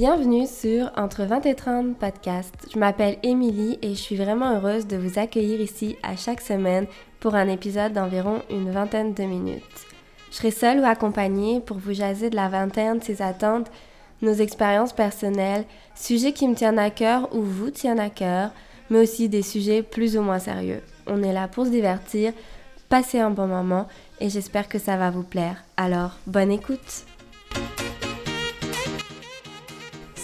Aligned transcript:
Bienvenue 0.00 0.46
sur 0.46 0.90
Entre 0.96 1.24
20 1.24 1.44
et 1.44 1.54
30 1.54 1.98
podcast. 1.98 2.54
Je 2.72 2.78
m'appelle 2.78 3.18
Émilie 3.22 3.78
et 3.82 3.90
je 3.90 4.00
suis 4.00 4.16
vraiment 4.16 4.56
heureuse 4.56 4.86
de 4.86 4.96
vous 4.96 5.18
accueillir 5.18 5.60
ici 5.60 5.98
à 6.02 6.16
chaque 6.16 6.40
semaine 6.40 6.86
pour 7.20 7.34
un 7.34 7.48
épisode 7.48 7.92
d'environ 7.92 8.40
une 8.48 8.70
vingtaine 8.70 9.12
de 9.12 9.24
minutes. 9.24 9.62
Je 10.30 10.36
serai 10.36 10.52
seule 10.52 10.80
ou 10.80 10.86
accompagnée 10.86 11.60
pour 11.60 11.76
vous 11.76 11.92
jaser 11.92 12.30
de 12.30 12.36
la 12.36 12.48
vingtaine, 12.48 13.02
ses 13.02 13.20
attentes, 13.20 13.70
nos 14.22 14.32
expériences 14.32 14.94
personnelles, 14.94 15.66
sujets 15.94 16.32
qui 16.32 16.48
me 16.48 16.54
tiennent 16.54 16.78
à 16.78 16.88
cœur 16.88 17.28
ou 17.34 17.42
vous 17.42 17.70
tiennent 17.70 18.00
à 18.00 18.08
cœur, 18.08 18.52
mais 18.88 19.00
aussi 19.00 19.28
des 19.28 19.42
sujets 19.42 19.82
plus 19.82 20.16
ou 20.16 20.22
moins 20.22 20.38
sérieux. 20.38 20.80
On 21.08 21.22
est 21.22 21.34
là 21.34 21.46
pour 21.46 21.66
se 21.66 21.70
divertir, 21.70 22.32
passer 22.88 23.18
un 23.18 23.28
bon 23.28 23.48
moment 23.48 23.86
et 24.18 24.30
j'espère 24.30 24.66
que 24.66 24.78
ça 24.78 24.96
va 24.96 25.10
vous 25.10 25.24
plaire. 25.24 25.62
Alors, 25.76 26.16
bonne 26.26 26.52
écoute! 26.52 27.04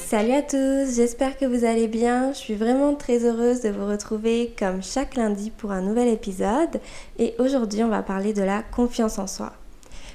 Salut 0.09 0.35
à 0.35 0.43
tous, 0.43 0.95
j'espère 0.95 1.37
que 1.37 1.47
vous 1.47 1.65
allez 1.65 1.89
bien. 1.89 2.33
Je 2.33 2.39
suis 2.39 2.55
vraiment 2.55 2.95
très 2.95 3.25
heureuse 3.25 3.61
de 3.63 3.71
vous 3.71 3.89
retrouver 3.89 4.55
comme 4.57 4.81
chaque 4.81 5.17
lundi 5.17 5.51
pour 5.51 5.73
un 5.73 5.81
nouvel 5.81 6.07
épisode. 6.07 6.81
Et 7.19 7.35
aujourd'hui, 7.41 7.83
on 7.83 7.89
va 7.89 8.05
parler 8.05 8.33
de 8.33 8.45
la 8.45 8.63
confiance 8.63 9.19
en 9.19 9.27
soi. 9.27 9.53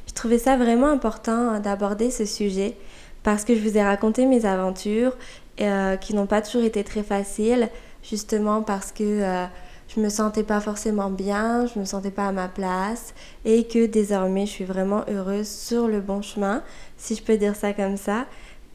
Je 0.08 0.14
trouvais 0.14 0.38
ça 0.38 0.56
vraiment 0.56 0.88
important 0.88 1.60
d'aborder 1.60 2.10
ce 2.10 2.24
sujet 2.24 2.78
parce 3.24 3.44
que 3.44 3.54
je 3.54 3.60
vous 3.60 3.78
ai 3.78 3.84
raconté 3.84 4.26
mes 4.26 4.46
aventures 4.46 5.18
euh, 5.60 5.98
qui 5.98 6.16
n'ont 6.16 6.26
pas 6.26 6.42
toujours 6.42 6.64
été 6.64 6.86
très 6.86 7.04
faciles, 7.04 7.68
justement 8.02 8.62
parce 8.62 8.94
que 8.94 9.04
euh, 9.04 9.46
je 9.94 10.00
me 10.00 10.08
sentais 10.08 10.44
pas 10.44 10.62
forcément 10.62 11.10
bien, 11.10 11.66
je 11.66 11.78
me 11.78 11.84
sentais 11.84 12.12
pas 12.12 12.28
à 12.28 12.32
ma 12.32 12.48
place 12.48 13.14
et 13.44 13.66
que 13.68 13.88
désormais 13.88 14.46
je 14.46 14.52
suis 14.52 14.64
vraiment 14.64 15.04
heureuse 15.10 15.50
sur 15.50 15.90
le 15.90 16.00
bon 16.00 16.22
chemin, 16.22 16.64
si 16.96 17.14
je 17.14 17.22
peux 17.22 17.36
dire 17.36 17.58
ça 17.58 17.74
comme 17.74 17.98
ça. 17.98 18.26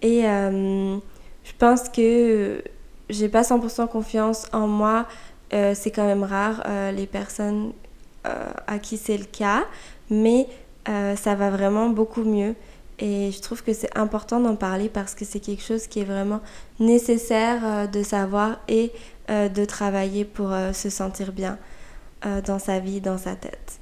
Et 0.07 0.25
euh, 0.25 0.99
je 1.43 1.53
pense 1.59 1.89
que 1.89 2.63
j'ai 3.11 3.29
pas 3.29 3.43
100% 3.43 3.89
confiance 3.89 4.47
en 4.53 4.69
moi. 4.69 5.07
Euh, 5.53 5.73
c'est 5.75 5.91
quand 5.91 6.07
même 6.07 6.23
rare 6.23 6.63
euh, 6.67 6.93
les 6.93 7.07
personnes 7.07 7.73
à 8.67 8.81
qui 8.81 8.97
c'est 8.97 9.17
le 9.17 9.25
cas, 9.25 9.65
mais 10.11 10.49
ça 10.85 11.37
va 11.37 11.49
vraiment 11.49 11.91
beaucoup 11.91 12.25
mieux. 12.25 12.57
Et 12.99 13.31
je 13.31 13.41
trouve 13.41 13.63
que 13.63 13.73
c'est 13.73 13.97
important 13.97 14.41
d'en 14.41 14.57
parler 14.57 14.89
parce 14.89 15.15
que 15.15 15.25
c'est 15.25 15.39
quelque 15.39 15.63
chose 15.63 15.87
qui 15.87 16.01
est 16.01 16.05
vraiment 16.05 16.41
nécessaire 16.81 17.89
de 17.89 18.03
savoir 18.03 18.59
et 18.67 18.91
de 19.29 19.65
travailler 19.65 20.25
pour 20.25 20.53
se 20.73 20.91
sentir 20.91 21.31
bien 21.31 21.57
dans 22.45 22.59
sa 22.59 22.81
vie, 22.81 23.01
dans 23.01 23.17
sa 23.17 23.37
tête. 23.37 23.79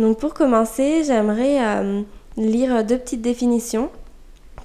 Donc 0.00 0.18
pour 0.18 0.34
commencer, 0.34 1.04
j'aimerais 1.04 1.84
lire 2.36 2.84
deux 2.84 2.98
petites 2.98 3.22
définitions 3.22 3.88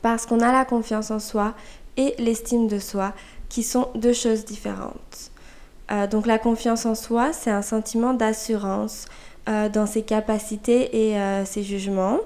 parce 0.01 0.25
qu'on 0.25 0.39
a 0.39 0.51
la 0.51 0.65
confiance 0.65 1.11
en 1.11 1.19
soi 1.19 1.53
et 1.97 2.15
l'estime 2.19 2.67
de 2.67 2.79
soi 2.79 3.13
qui 3.49 3.63
sont 3.63 3.89
deux 3.95 4.13
choses 4.13 4.45
différentes. 4.45 5.31
Euh, 5.91 6.07
donc 6.07 6.25
la 6.25 6.39
confiance 6.39 6.85
en 6.85 6.95
soi, 6.95 7.33
c'est 7.33 7.51
un 7.51 7.61
sentiment 7.61 8.13
d'assurance 8.13 9.07
euh, 9.49 9.69
dans 9.69 9.85
ses 9.85 10.03
capacités 10.03 11.09
et 11.09 11.17
euh, 11.17 11.45
ses 11.45 11.63
jugements. 11.63 12.19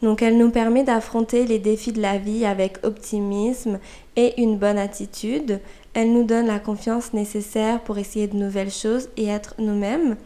Donc 0.00 0.22
elle 0.22 0.36
nous 0.36 0.50
permet 0.50 0.82
d'affronter 0.82 1.46
les 1.46 1.58
défis 1.58 1.92
de 1.92 2.00
la 2.00 2.18
vie 2.18 2.44
avec 2.44 2.78
optimisme 2.84 3.78
et 4.16 4.40
une 4.40 4.58
bonne 4.58 4.78
attitude. 4.78 5.60
Elle 5.94 6.12
nous 6.12 6.24
donne 6.24 6.46
la 6.46 6.58
confiance 6.58 7.12
nécessaire 7.12 7.80
pour 7.80 7.98
essayer 7.98 8.26
de 8.26 8.36
nouvelles 8.36 8.72
choses 8.72 9.10
et 9.16 9.28
être 9.28 9.54
nous-mêmes. 9.58 10.16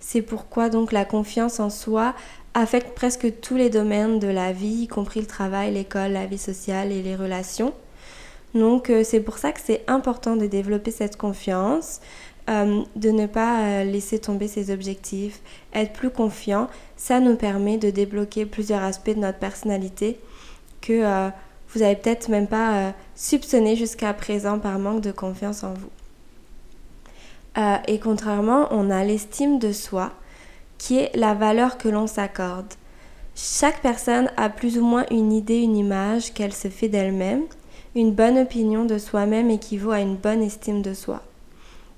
C'est 0.00 0.22
pourquoi 0.22 0.70
donc 0.70 0.92
la 0.92 1.04
confiance 1.04 1.60
en 1.60 1.68
soi 1.68 2.14
affecte 2.54 2.94
presque 2.94 3.40
tous 3.40 3.56
les 3.56 3.70
domaines 3.70 4.18
de 4.18 4.28
la 4.28 4.52
vie, 4.52 4.82
y 4.82 4.88
compris 4.88 5.20
le 5.20 5.26
travail, 5.26 5.72
l'école, 5.72 6.12
la 6.12 6.26
vie 6.26 6.38
sociale 6.38 6.92
et 6.92 7.02
les 7.02 7.16
relations. 7.16 7.72
Donc 8.54 8.90
euh, 8.90 9.04
c'est 9.04 9.20
pour 9.20 9.38
ça 9.38 9.52
que 9.52 9.60
c'est 9.62 9.84
important 9.86 10.36
de 10.36 10.46
développer 10.46 10.90
cette 10.90 11.16
confiance, 11.16 12.00
euh, 12.48 12.82
de 12.96 13.10
ne 13.10 13.26
pas 13.26 13.62
euh, 13.62 13.84
laisser 13.84 14.18
tomber 14.18 14.48
ses 14.48 14.72
objectifs, 14.72 15.40
être 15.74 15.92
plus 15.92 16.10
confiant. 16.10 16.68
Ça 16.96 17.20
nous 17.20 17.36
permet 17.36 17.78
de 17.78 17.90
débloquer 17.90 18.46
plusieurs 18.46 18.82
aspects 18.82 19.10
de 19.10 19.20
notre 19.20 19.38
personnalité 19.38 20.18
que 20.80 21.30
vous 21.72 21.82
avez 21.82 21.94
peut-être 21.94 22.30
même 22.30 22.46
pas 22.46 22.94
soupçonné 23.14 23.76
jusqu'à 23.76 24.14
présent 24.14 24.58
par 24.58 24.78
manque 24.78 25.02
de 25.02 25.12
confiance 25.12 25.62
en 25.62 25.74
vous. 25.74 25.90
et 27.86 27.98
contrairement, 27.98 28.66
on 28.70 28.90
a 28.90 29.04
l'estime 29.04 29.58
de 29.58 29.70
soi 29.72 30.12
qui 30.80 30.96
est 30.98 31.14
la 31.14 31.34
valeur 31.34 31.76
que 31.76 31.90
l'on 31.90 32.06
s'accorde. 32.06 32.72
Chaque 33.36 33.82
personne 33.82 34.30
a 34.38 34.48
plus 34.48 34.78
ou 34.78 34.82
moins 34.82 35.04
une 35.10 35.30
idée, 35.30 35.58
une 35.58 35.76
image 35.76 36.32
qu'elle 36.32 36.54
se 36.54 36.68
fait 36.68 36.88
d'elle-même. 36.88 37.42
Une 37.94 38.12
bonne 38.12 38.38
opinion 38.38 38.86
de 38.86 38.96
soi-même 38.96 39.50
équivaut 39.50 39.90
à 39.90 40.00
une 40.00 40.16
bonne 40.16 40.42
estime 40.42 40.80
de 40.80 40.94
soi. 40.94 41.20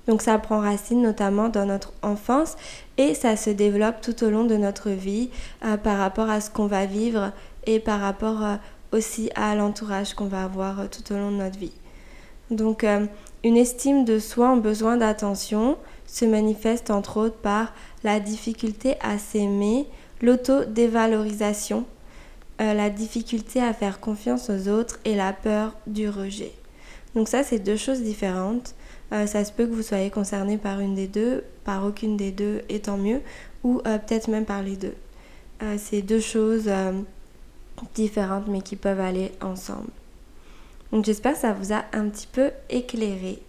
Donc 0.05 0.21
ça 0.21 0.37
prend 0.37 0.59
racine 0.59 1.01
notamment 1.01 1.47
dans 1.47 1.65
notre 1.65 1.93
enfance 2.01 2.57
et 2.97 3.13
ça 3.15 3.37
se 3.37 3.49
développe 3.49 4.01
tout 4.01 4.21
au 4.25 4.29
long 4.29 4.43
de 4.43 4.57
notre 4.57 4.89
vie 4.89 5.29
euh, 5.63 5.77
par 5.77 5.97
rapport 5.97 6.29
à 6.29 6.41
ce 6.41 6.49
qu'on 6.49 6.67
va 6.67 6.85
vivre 6.85 7.31
et 7.65 7.79
par 7.79 8.01
rapport 8.01 8.43
euh, 8.43 8.55
aussi 8.91 9.29
à 9.35 9.55
l'entourage 9.55 10.13
qu'on 10.13 10.25
va 10.25 10.43
avoir 10.43 10.81
euh, 10.81 10.85
tout 10.91 11.13
au 11.13 11.17
long 11.17 11.31
de 11.31 11.37
notre 11.37 11.57
vie. 11.57 11.71
Donc 12.51 12.85
une 13.43 13.57
estime 13.57 14.03
de 14.03 14.19
soi 14.19 14.49
en 14.49 14.57
besoin 14.57 14.97
d'attention 14.97 15.77
se 16.05 16.25
manifeste 16.25 16.91
entre 16.91 17.17
autres 17.17 17.37
par 17.37 17.73
la 18.03 18.19
difficulté 18.19 18.95
à 19.01 19.17
s'aimer, 19.17 19.87
l'auto-dévalorisation, 20.21 21.85
euh, 22.61 22.73
la 22.73 22.89
difficulté 22.89 23.61
à 23.61 23.73
faire 23.73 23.99
confiance 23.99 24.49
aux 24.49 24.67
autres 24.69 24.99
et 25.05 25.15
la 25.15 25.33
peur 25.33 25.75
du 25.87 26.07
rejet. 26.07 26.51
Donc 27.15 27.27
ça, 27.27 27.43
c'est 27.43 27.59
deux 27.59 27.77
choses 27.77 28.01
différentes. 28.01 28.75
Euh, 29.11 29.25
ça 29.25 29.43
se 29.43 29.51
peut 29.51 29.65
que 29.65 29.73
vous 29.73 29.81
soyez 29.81 30.09
concerné 30.09 30.57
par 30.57 30.79
une 30.79 30.95
des 30.95 31.07
deux, 31.07 31.43
par 31.63 31.85
aucune 31.85 32.15
des 32.15 32.31
deux, 32.31 32.61
et 32.69 32.79
tant 32.79 32.97
mieux, 32.97 33.21
ou 33.63 33.81
euh, 33.87 33.97
peut-être 33.97 34.27
même 34.27 34.45
par 34.45 34.61
les 34.61 34.75
deux. 34.75 34.95
c'est 35.77 36.01
deux 36.01 36.19
choses 36.19 36.69
différentes 37.95 38.47
mais 38.47 38.61
qui 38.61 38.75
peuvent 38.75 38.99
aller 38.99 39.31
ensemble. 39.41 39.89
Donc 40.91 41.05
j'espère 41.05 41.33
que 41.33 41.39
ça 41.39 41.53
vous 41.53 41.73
a 41.73 41.85
un 41.93 42.07
petit 42.09 42.27
peu 42.27 42.51
éclairé. 42.69 43.41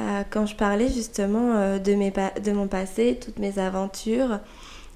Euh, 0.00 0.22
quand 0.28 0.46
je 0.46 0.54
parlais 0.54 0.88
justement 0.88 1.54
euh, 1.54 1.78
de, 1.78 1.94
mes 1.94 2.12
de 2.42 2.52
mon 2.52 2.68
passé, 2.68 3.18
toutes 3.22 3.38
mes 3.38 3.58
aventures, 3.58 4.40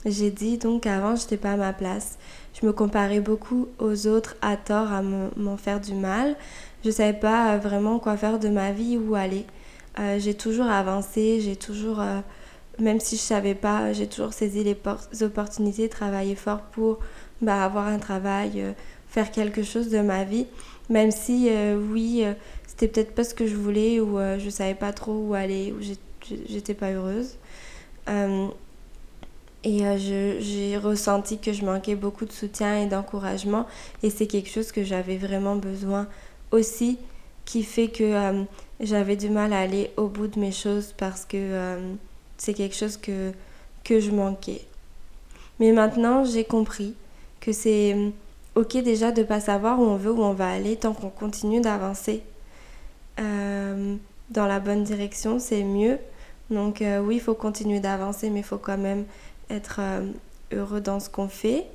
j'ai 0.05 0.31
dit 0.31 0.59
donc 0.59 0.87
avant 0.87 1.17
j'étais 1.17 1.37
pas 1.37 1.53
à 1.53 1.57
ma 1.57 1.73
place. 1.73 2.19
Je 2.61 2.67
me 2.67 2.73
comparais 2.73 3.21
beaucoup 3.21 3.69
aux 3.79 4.07
autres 4.07 4.37
à 4.43 4.57
tort 4.57 4.93
à 4.93 5.03
m'en 5.03 5.57
faire 5.57 5.81
du 5.81 5.95
mal. 5.95 6.37
Je 6.85 6.91
savais 6.91 7.19
pas 7.19 7.55
euh, 7.55 7.59
vraiment 7.59 7.99
quoi 7.99 8.17
faire 8.17 8.39
de 8.39 8.49
ma 8.49 8.73
vie, 8.73 8.99
où 8.99 9.15
aller. 9.15 9.47
j'ai 10.19 10.35
toujours 10.35 10.67
avancé, 10.67 11.41
j'ai 11.41 11.57
toujours, 11.57 12.03
même 12.79 13.01
si 13.01 13.17
je 13.17 13.21
savais 13.21 13.55
pas, 13.55 13.93
j'ai 13.93 14.07
toujours 14.07 14.33
saisi 14.33 14.65
les, 14.65 14.77
opportunités, 15.23 15.89
travaillé 15.89 16.35
fort 16.35 16.61
pour 16.73 16.99
bah, 17.43 17.65
avoir 17.65 17.87
un 17.87 17.99
travail, 17.99 18.75
faire 19.09 19.31
quelque 19.31 19.63
chose 19.63 19.89
de 19.91 20.01
ma 20.01 20.25
vie. 20.25 20.47
Même 20.89 21.11
si, 21.11 21.51
oui, 21.93 22.25
c'était 22.81 23.03
peut-être 23.03 23.15
pas 23.15 23.25
ce 23.25 23.35
que 23.35 23.47
je 23.47 23.57
voulais 23.57 24.01
ou 24.01 24.19
euh, 24.19 24.39
je 24.39 24.49
savais 24.49 24.75
pas 24.75 24.93
trop 24.95 25.13
où 25.13 25.35
aller 25.35 25.73
ou 25.73 25.83
j'étais 26.49 26.73
pas 26.73 26.91
heureuse. 26.91 27.37
Euh, 28.09 28.49
et 29.65 29.85
euh, 29.87 29.99
j'ai 30.41 30.79
ressenti 30.79 31.39
que 31.39 31.53
je 31.53 31.63
manquais 31.63 31.95
beaucoup 31.95 32.25
de 32.25 32.33
soutien 32.33 32.81
et 32.81 32.87
d'encouragement 32.87 33.67
et 34.03 34.09
c'est 34.09 34.27
quelque 34.27 34.49
chose 34.49 34.73
que 34.73 34.83
j'avais 34.83 35.19
vraiment 35.19 35.57
besoin 35.57 36.09
aussi 36.53 36.97
qui 37.45 37.63
fait 37.65 37.89
que 37.89 38.47
j'avais 38.81 39.17
du 39.17 39.29
mal 39.29 39.53
à 39.53 39.61
aller 39.61 39.91
au 39.99 40.07
bout 40.07 40.29
de 40.29 40.41
mes 40.41 40.53
choses 40.53 40.95
parce 40.97 41.27
que 41.27 41.79
c'est 42.39 42.55
quelque 42.55 42.77
chose 42.77 42.97
que, 42.97 43.33
que 43.85 44.01
je 44.01 44.11
manquais. 44.11 44.63
Mais 45.59 45.73
maintenant, 45.73 46.25
j'ai 46.25 46.45
compris 46.45 46.95
que 47.41 47.53
c'est 47.53 47.95
ok 48.55 48.79
déjà 48.79 49.13
de 49.13 49.23
pas 49.23 49.41
savoir 49.41 49.81
où 49.81 49.83
on 49.83 49.97
veut, 49.97 50.13
où 50.13 50.23
on 50.23 50.33
va 50.33 50.49
aller 50.49 50.77
tant 50.77 50.95
qu'on 50.95 51.11
continue 51.11 51.61
d'avancer 51.61 52.23
euh, 53.19 53.97
dans 54.31 54.47
la 54.47 54.61
bonne 54.61 54.85
direction, 54.85 55.39
c'est 55.39 55.65
mieux. 55.65 55.99
Donc 56.51 56.83
euh, 56.83 57.01
oui, 57.01 57.17
il 57.17 57.21
faut 57.21 57.35
continuer 57.35 57.81
d'avancer, 57.81 58.31
mais 58.31 58.41
il 58.41 58.45
faut 58.45 58.59
quand 58.59 58.79
même 58.79 59.05
être 59.51 59.81
euh, 59.81 60.07
heureux 60.53 60.81
dans 60.81 61.01
ce 61.01 61.09
qu'on 61.11 61.29
fait. 61.29 61.67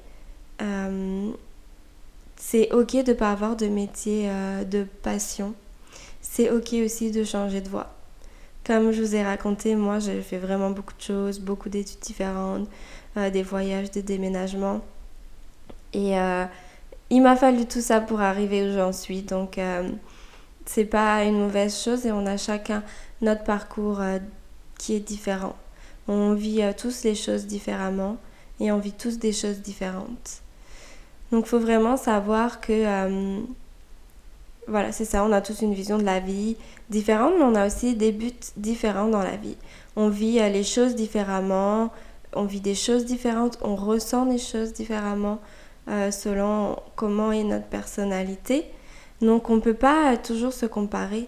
c'est 2.38 2.72
ok 2.72 3.04
de 3.04 3.12
ne 3.12 3.14
pas 3.14 3.32
avoir 3.32 3.56
de 3.56 3.68
métier 3.68 4.30
de 4.70 4.86
passion. 5.04 5.54
C'est 6.22 6.50
ok 6.52 6.74
aussi 6.84 7.12
de 7.12 7.24
changer 7.24 7.62
de 7.62 7.70
voie. 7.70 7.94
Comme 8.66 8.92
je 8.92 9.02
vous 9.02 9.16
ai 9.16 9.24
raconté, 9.24 9.76
moi 9.76 10.00
j'ai 10.00 10.22
fait 10.22 10.38
vraiment 10.38 10.72
beaucoup 10.72 10.94
de 10.98 11.02
choses, 11.02 11.40
beaucoup 11.40 11.70
d'études 11.70 12.00
différentes, 12.00 12.68
des 13.16 13.44
voyages, 13.44 13.92
des 13.92 14.02
déménagements. 14.02 14.82
Et 15.94 16.16
il 17.10 17.22
m'a 17.22 17.36
fallu 17.36 17.66
tout 17.66 17.82
ça 17.82 18.02
pour 18.02 18.22
arriver 18.22 18.68
où 18.68 18.74
j'en 18.74 18.92
suis. 18.92 19.22
Donc 19.22 19.60
c'est 20.66 20.86
pas 20.86 21.24
une 21.24 21.40
mauvaise 21.40 21.80
chose 21.80 22.06
et 22.06 22.12
on 22.12 22.26
a 22.26 22.38
chacun 22.38 22.84
notre 23.22 23.44
parcours 23.44 24.02
euh, 24.02 24.20
qui 24.78 24.96
est 24.96 25.00
différent. 25.00 25.56
On 26.08 26.34
vit 26.34 26.62
euh, 26.62 26.74
tous 26.76 27.04
les 27.04 27.16
choses 27.16 27.46
différemment 27.46 28.18
et 28.60 28.72
on 28.72 28.80
vit 28.80 28.92
tous 28.92 29.20
des 29.20 29.32
choses 29.32 29.60
différentes. 29.62 30.42
Donc 31.32 31.46
il 31.46 31.50
faut 31.50 31.60
vraiment 31.60 31.98
savoir 31.98 32.62
que 32.62 32.74
euh, 32.74 33.40
voilà, 34.68 34.92
c'est 34.92 35.06
ça, 35.06 35.24
on 35.24 35.32
a 35.32 35.42
tous 35.42 35.62
une 35.62 35.74
vision 35.74 35.98
de 35.98 36.04
la 36.04 36.20
vie 36.20 36.58
différente, 36.90 37.34
mais 37.38 37.44
on 37.44 37.56
a 37.56 37.68
aussi 37.68 37.96
des 37.96 38.12
buts 38.12 38.32
différents 38.58 39.08
dans 39.08 39.22
la 39.22 39.38
vie. 39.38 39.58
On 39.96 40.10
vit 40.10 40.40
les 40.40 40.64
choses 40.64 40.96
différemment, 40.96 41.92
on 42.34 42.46
vit 42.46 42.62
des 42.62 42.76
choses 42.76 43.06
différentes, 43.06 43.60
on 43.62 43.76
ressent 43.76 44.26
des 44.26 44.40
choses 44.40 44.74
différemment 44.74 45.40
selon 45.88 46.78
comment 46.96 47.32
est 47.32 47.44
notre 47.44 47.68
personnalité. 47.68 48.66
Donc 49.22 49.50
on 49.50 49.56
ne 49.56 49.62
peut 49.62 49.74
pas 49.74 50.18
toujours 50.18 50.54
se 50.54 50.66
comparer. 50.66 51.28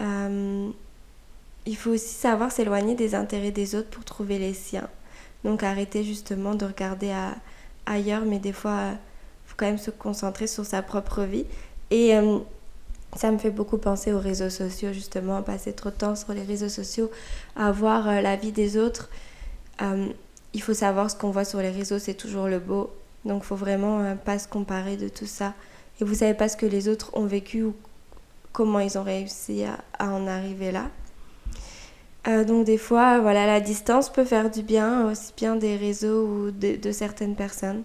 il 0.00 1.76
faut 1.76 1.90
aussi 1.90 2.14
savoir 2.14 2.52
s'éloigner 2.52 2.94
des 2.94 3.14
intérêts 3.14 3.50
des 3.50 3.74
autres 3.74 3.90
pour 3.90 4.04
trouver 4.04 4.38
les 4.38 4.54
siens. 4.54 4.88
Donc 5.44 5.62
arrêter 5.62 6.04
justement 6.04 6.54
de 6.54 6.64
regarder 6.66 7.14
ailleurs, 7.86 8.24
mais 8.24 8.38
des 8.38 8.52
fois, 8.52 8.92
il 8.92 9.48
faut 9.50 9.54
quand 9.56 9.66
même 9.66 9.78
se 9.78 9.90
concentrer 9.90 10.46
sur 10.46 10.64
sa 10.64 10.82
propre 10.82 11.22
vie. 11.22 11.44
Et 11.90 12.16
euh, 12.16 12.38
ça 13.16 13.30
me 13.30 13.38
fait 13.38 13.50
beaucoup 13.50 13.78
penser 13.78 14.12
aux 14.12 14.20
réseaux 14.20 14.50
sociaux, 14.50 14.92
justement, 14.92 15.42
passer 15.42 15.72
trop 15.72 15.90
de 15.90 15.96
temps 15.96 16.14
sur 16.14 16.32
les 16.32 16.42
réseaux 16.42 16.68
sociaux, 16.68 17.10
à 17.56 17.72
voir 17.72 18.08
euh, 18.08 18.20
la 18.20 18.36
vie 18.36 18.52
des 18.52 18.76
autres. 18.76 19.10
Euh, 19.82 20.06
il 20.52 20.62
faut 20.62 20.74
savoir 20.74 21.10
ce 21.10 21.16
qu'on 21.16 21.30
voit 21.30 21.44
sur 21.44 21.60
les 21.60 21.70
réseaux, 21.70 21.98
c'est 21.98 22.14
toujours 22.14 22.46
le 22.46 22.58
beau. 22.58 22.90
Donc 23.24 23.42
il 23.42 23.46
faut 23.46 23.56
vraiment 23.56 24.16
pas 24.16 24.38
se 24.38 24.48
comparer 24.48 24.96
de 24.96 25.08
tout 25.08 25.26
ça. 25.26 25.54
Et 26.00 26.04
vous 26.04 26.14
savez 26.14 26.34
pas 26.34 26.48
ce 26.48 26.56
que 26.56 26.66
les 26.66 26.88
autres 26.88 27.10
ont 27.14 27.26
vécu 27.26 27.62
ou 27.62 27.74
comment 28.52 28.80
ils 28.80 28.98
ont 28.98 29.02
réussi 29.02 29.64
à 29.98 30.08
en 30.08 30.26
arriver 30.26 30.72
là. 30.72 30.90
Euh, 32.28 32.44
donc 32.44 32.66
des 32.66 32.78
fois, 32.78 33.18
voilà, 33.20 33.46
la 33.46 33.60
distance 33.60 34.10
peut 34.10 34.24
faire 34.24 34.50
du 34.50 34.62
bien, 34.62 35.10
aussi 35.10 35.32
bien 35.36 35.56
des 35.56 35.76
réseaux 35.76 36.26
ou 36.26 36.50
de, 36.50 36.92
certaines 36.92 37.34
personnes. 37.34 37.82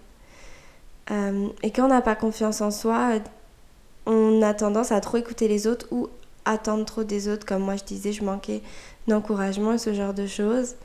Euh, 1.12 1.48
et 1.64 1.72
quand 1.72 1.86
on 1.86 1.90
n'a 1.90 2.02
pas 2.02 2.16
confiance 2.16 2.62
en 2.62 2.72
soi, 2.72 3.20
on 4.06 4.42
a 4.42 4.54
tendance 4.54 4.92
à 4.92 5.00
trop 5.00 5.18
écouter 5.18 5.48
les 5.48 5.68
autres 5.68 5.88
ou 5.92 6.10
attendre 6.44 6.86
trop 6.86 7.04
des 7.04 7.30
autres. 7.30 7.46
Comme 7.46 7.64
moi, 7.64 7.76
je 7.78 7.84
disais, 7.84 8.12
je 8.12 8.24
manquais 8.24 8.62
d'encouragement 9.08 9.74
et 9.74 9.78
ce 9.78 9.94
genre 9.94 10.14
de 10.14 10.28
choses. 10.28 10.76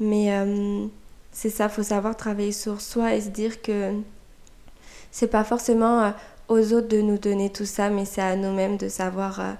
Mais 0.00 0.32
euh, 0.32 0.86
c'est 1.32 1.50
ça, 1.50 1.68
faut 1.68 1.82
savoir 1.82 2.16
travailler 2.16 2.52
sur 2.52 2.80
soi 2.80 3.14
et 3.14 3.20
se 3.20 3.28
dire 3.28 3.62
que 3.62 3.92
c'est 5.12 5.28
pas 5.28 5.44
forcément 5.44 6.12
aux 6.48 6.72
autres 6.72 6.88
de 6.88 7.00
nous 7.00 7.18
donner 7.18 7.50
tout 7.50 7.66
ça, 7.66 7.90
mais 7.90 8.04
c'est 8.04 8.22
à 8.22 8.36
nous-mêmes 8.36 8.76
de 8.76 8.88
savoir 8.88 9.56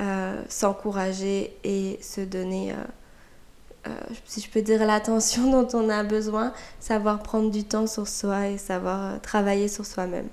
euh, 0.00 0.40
s'encourager 0.48 1.56
et 1.64 1.98
se 2.00 2.20
donner, 2.20 2.70
euh, 2.70 3.88
euh, 3.88 3.90
si 4.26 4.40
je 4.40 4.48
peux 4.48 4.62
dire, 4.62 4.86
l'attention 4.86 5.50
dont 5.50 5.66
on 5.76 5.88
a 5.88 6.04
besoin, 6.04 6.52
savoir 6.78 7.20
prendre 7.20 7.50
du 7.50 7.64
temps 7.64 7.88
sur 7.88 8.06
soi 8.06 8.46
et 8.46 8.58
savoir 8.58 9.20
travailler 9.22 9.66
sur 9.66 9.84
soi-même. 9.84 10.28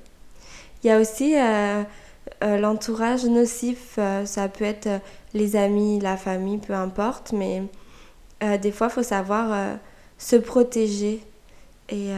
Il 0.84 0.88
y 0.88 0.92
a 0.92 1.00
aussi 1.00 1.34
l'entourage 2.44 3.26
nocif, 3.26 3.98
ça 4.26 4.48
peut 4.50 4.66
être 4.66 5.02
les 5.34 5.56
amis, 5.56 6.00
la 6.00 6.16
famille, 6.16 6.60
peu 6.60 6.74
importe, 6.74 7.32
mais 7.32 7.64
des 8.60 8.72
fois, 8.72 8.88
il 8.88 8.94
faut 8.94 9.02
savoir 9.02 9.80
se 10.20 10.36
protéger 10.36 11.24
et 11.90 12.12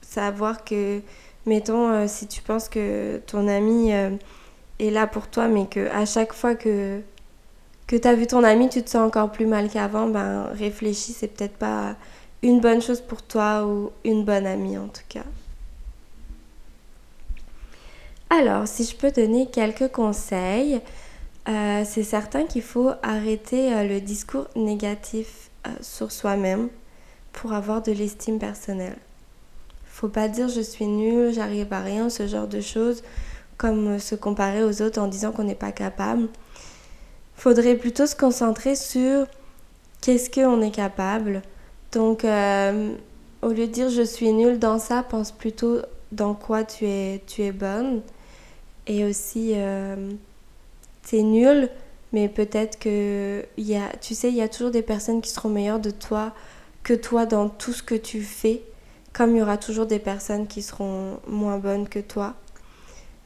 savoir 0.00 0.64
que, 0.64 1.00
mettons, 1.46 2.06
si 2.08 2.26
tu 2.26 2.42
penses 2.42 2.68
que 2.68 3.18
ton 3.26 3.48
ami 3.48 3.90
est 3.90 4.90
là 4.90 5.06
pour 5.06 5.28
toi, 5.28 5.48
mais 5.48 5.66
que 5.66 5.88
à 5.90 6.04
chaque 6.06 6.32
fois 6.32 6.54
que, 6.54 7.00
que 7.86 7.96
tu 7.96 8.08
as 8.08 8.14
vu 8.14 8.26
ton 8.26 8.44
ami, 8.44 8.68
tu 8.68 8.82
te 8.82 8.90
sens 8.90 9.06
encore 9.06 9.30
plus 9.30 9.46
mal 9.46 9.68
qu'avant, 9.68 10.08
ben 10.08 10.44
réfléchis, 10.52 11.12
c'est 11.12 11.28
peut-être 11.28 11.56
pas 11.56 11.96
une 12.42 12.60
bonne 12.60 12.82
chose 12.82 13.00
pour 13.00 13.22
toi 13.22 13.66
ou 13.66 13.90
une 14.04 14.24
bonne 14.24 14.46
amie 14.46 14.76
en 14.78 14.88
tout 14.88 15.02
cas. 15.08 15.24
Alors, 18.30 18.66
si 18.66 18.84
je 18.84 18.96
peux 18.96 19.10
donner 19.10 19.46
quelques 19.46 19.88
conseils, 19.88 20.80
euh, 21.48 21.84
c'est 21.84 22.02
certain 22.02 22.44
qu'il 22.44 22.62
faut 22.62 22.90
arrêter 23.02 23.72
euh, 23.72 23.84
le 23.84 24.00
discours 24.00 24.46
négatif 24.56 25.50
euh, 25.66 25.70
sur 25.80 26.10
soi-même 26.10 26.68
pour 27.32 27.52
avoir 27.52 27.82
de 27.82 27.92
l'estime 27.92 28.38
personnelle. 28.38 28.96
Faut 29.94 30.08
pas 30.08 30.26
dire 30.26 30.48
je 30.48 30.60
suis 30.60 30.86
nul, 30.86 31.32
j'arrive 31.32 31.72
à 31.72 31.78
rien, 31.78 32.10
ce 32.10 32.26
genre 32.26 32.48
de 32.48 32.60
choses 32.60 33.04
comme 33.56 34.00
se 34.00 34.16
comparer 34.16 34.64
aux 34.64 34.82
autres 34.82 35.00
en 35.00 35.06
disant 35.06 35.30
qu'on 35.30 35.44
n'est 35.44 35.54
pas 35.54 35.70
capable. 35.70 36.26
Faudrait 37.36 37.76
plutôt 37.76 38.04
se 38.04 38.16
concentrer 38.16 38.74
sur 38.74 39.28
qu'est-ce 40.00 40.30
qu'on 40.30 40.60
est 40.62 40.72
capable. 40.72 41.42
Donc, 41.92 42.24
euh, 42.24 42.92
au 43.40 43.50
lieu 43.50 43.68
de 43.68 43.72
dire 43.72 43.88
je 43.88 44.02
suis 44.02 44.32
nulle 44.32 44.58
dans 44.58 44.80
ça, 44.80 45.04
pense 45.08 45.30
plutôt 45.30 45.78
dans 46.10 46.34
quoi 46.34 46.64
tu 46.64 46.86
es, 46.86 47.22
tu 47.28 47.42
es 47.42 47.52
bonne. 47.52 48.02
Et 48.88 49.04
aussi, 49.04 49.52
euh, 49.54 50.10
es 51.12 51.22
nulle, 51.22 51.70
mais 52.12 52.28
peut-être 52.28 52.80
que, 52.80 53.44
y 53.56 53.76
a, 53.76 53.92
tu 54.00 54.16
sais, 54.16 54.28
il 54.28 54.34
y 54.34 54.42
a 54.42 54.48
toujours 54.48 54.72
des 54.72 54.82
personnes 54.82 55.22
qui 55.22 55.30
seront 55.30 55.50
meilleures 55.50 55.78
de 55.78 55.90
toi 55.90 56.32
que 56.82 56.94
toi 56.94 57.26
dans 57.26 57.48
tout 57.48 57.72
ce 57.72 57.84
que 57.84 57.94
tu 57.94 58.22
fais, 58.22 58.64
comme 59.14 59.36
il 59.36 59.38
y 59.38 59.42
aura 59.42 59.56
toujours 59.56 59.86
des 59.86 60.00
personnes 60.00 60.46
qui 60.46 60.60
seront 60.60 61.20
moins 61.26 61.56
bonnes 61.56 61.88
que 61.88 62.00
toi. 62.00 62.34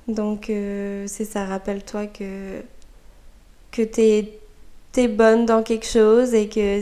Donc 0.07 0.51
euh, 0.51 1.07
c'est 1.09 1.25
ça, 1.25 1.45
rappelle-toi 1.45 2.07
que, 2.07 2.63
que 3.73 3.83
t'es 3.83 4.39
es 4.97 5.09
bonne 5.09 5.47
dans 5.47 5.63
quelque 5.63 5.87
chose 5.87 6.35
et 6.35 6.49
que 6.49 6.81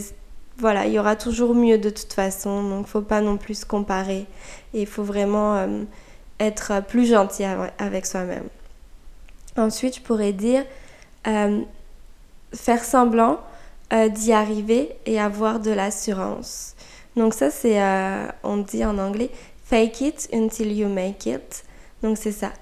voilà, 0.59 0.87
il 0.87 0.93
y 0.93 0.99
aura 0.99 1.17
toujours 1.17 1.55
mieux 1.55 1.77
de 1.77 1.91
toute 1.91 2.13
façon. 2.13 2.63
Donc 2.69 2.87
faut 2.87 3.03
pas 3.03 3.21
non 3.21 3.37
plus 3.37 3.61
se 3.61 3.67
comparer 3.67 4.27
et 4.75 4.83
il 4.83 4.87
faut 4.87 5.05
vraiment 5.05 5.57
euh, 5.57 5.83
être 6.41 6.83
plus 6.87 7.07
gentil 7.07 7.45
avec 7.79 8.07
soi-même. 8.07 8.49
Ensuite, 9.57 9.97
je 9.97 10.01
pourrais 10.01 10.33
dire 10.33 10.65
euh, 11.27 11.61
faire 12.55 12.85
semblant 12.85 13.41
d'y 13.91 14.33
arriver 14.33 14.97
et 15.07 15.21
avoir 15.21 15.61
de 15.61 15.71
l'assurance. 15.71 16.76
Donc 17.17 17.35
ça 17.35 17.51
c'est, 17.51 17.81
on 18.43 18.59
dit 18.59 18.85
en 18.85 18.99
anglais, 18.99 19.31
fake 19.65 20.01
it 20.03 20.29
until 20.33 20.73
you 20.73 20.89
make 20.89 21.27
it. 21.27 21.65
Donc 22.03 22.19
c'est 22.19 22.33
ça, 22.33 22.53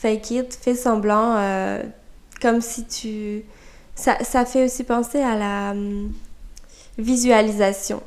fake 0.00 0.30
it, 0.30 0.58
fais 0.60 0.74
semblant, 0.74 1.36
euh, 1.36 1.82
comme 2.40 2.60
si 2.60 2.86
tu... 2.86 3.44
Ça, 3.94 4.16
ça, 4.24 4.46
fait 4.46 4.64
aussi 4.64 4.84
penser 4.84 5.20
à 5.20 5.36
la 5.36 5.72
hum, 5.72 6.10
visualisation. 6.96 8.02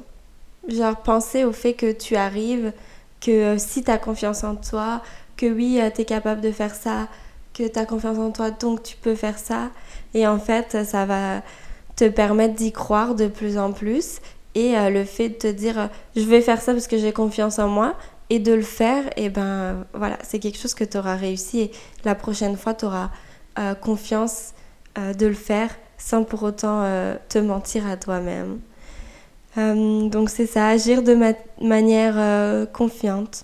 Genre 0.67 0.95
penser 0.95 1.43
au 1.43 1.51
fait 1.51 1.73
que 1.73 1.91
tu 1.91 2.15
arrives, 2.15 2.73
que 3.21 3.31
euh, 3.31 3.57
si 3.59 3.83
tu 3.83 3.91
as 3.91 3.99
confiance 3.99 4.43
en 4.43 4.55
toi, 4.55 5.03
que 5.37 5.45
oui, 5.45 5.79
euh, 5.79 5.91
tu 5.93 6.01
es 6.01 6.05
capable 6.05 6.41
de 6.41 6.51
faire 6.51 6.73
ça, 6.73 7.09
que 7.53 7.67
tu 7.67 7.77
as 7.77 7.85
confiance 7.85 8.17
en 8.17 8.31
toi, 8.31 8.49
donc 8.49 8.81
tu 8.81 8.95
peux 8.95 9.13
faire 9.13 9.37
ça. 9.37 9.69
Et 10.15 10.25
en 10.25 10.39
fait, 10.39 10.83
ça 10.85 11.05
va 11.05 11.43
te 11.95 12.09
permettre 12.09 12.55
d'y 12.55 12.71
croire 12.71 13.13
de 13.13 13.27
plus 13.27 13.59
en 13.59 13.71
plus. 13.71 14.19
Et 14.55 14.75
le 14.91 15.03
fait 15.03 15.29
de 15.29 15.35
te 15.35 15.47
dire, 15.47 15.89
je 16.15 16.21
vais 16.21 16.41
faire 16.41 16.61
ça 16.61 16.73
parce 16.73 16.87
que 16.87 16.97
j'ai 16.97 17.11
confiance 17.11 17.57
en 17.57 17.67
moi, 17.67 17.95
et 18.29 18.39
de 18.39 18.53
le 18.53 18.61
faire, 18.63 19.03
et 19.15 19.29
ben 19.29 19.85
voilà, 19.93 20.17
c'est 20.23 20.39
quelque 20.39 20.57
chose 20.57 20.73
que 20.73 20.83
tu 20.83 20.97
auras 20.97 21.15
réussi 21.15 21.59
et 21.61 21.71
la 22.03 22.15
prochaine 22.15 22.57
fois, 22.57 22.73
tu 22.73 22.85
auras 22.85 23.11
euh, 23.59 23.75
confiance 23.75 24.53
euh, 24.97 25.13
de 25.13 25.27
le 25.27 25.35
faire 25.35 25.69
sans 25.97 26.23
pour 26.23 26.41
autant 26.41 26.81
euh, 26.81 27.15
te 27.29 27.37
mentir 27.37 27.85
à 27.87 27.97
toi-même. 27.97 28.59
donc 29.55 30.31
c'est 30.31 30.47
ça, 30.47 30.69
agir 30.69 31.03
de 31.03 31.15
manière 31.61 32.67
confiante. 32.71 33.43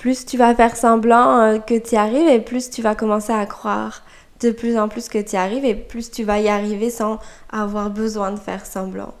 plus 0.00 0.26
tu 0.26 0.36
vas 0.36 0.52
faire 0.54 0.76
semblant 0.76 1.60
que 1.60 1.78
tu 1.78 1.94
y 1.94 1.96
arrives 1.96 2.28
et 2.28 2.40
plus 2.40 2.70
tu 2.70 2.82
vas 2.82 2.96
commencer 2.96 3.32
à 3.32 3.46
croire 3.46 4.02
de 4.44 4.52
plus 4.52 4.78
en 4.78 4.88
plus 4.88 5.08
que 5.08 5.18
tu 5.18 5.32
y 5.32 5.36
arrives 5.36 5.64
et 5.64 5.74
plus 5.74 6.10
tu 6.10 6.24
vas 6.24 6.40
y 6.40 6.48
arriver 6.48 6.90
sans 6.90 7.18
avoir 7.50 7.90
besoin 7.90 8.32
de 8.32 8.38
faire 8.38 8.66
semblant. 8.66 9.14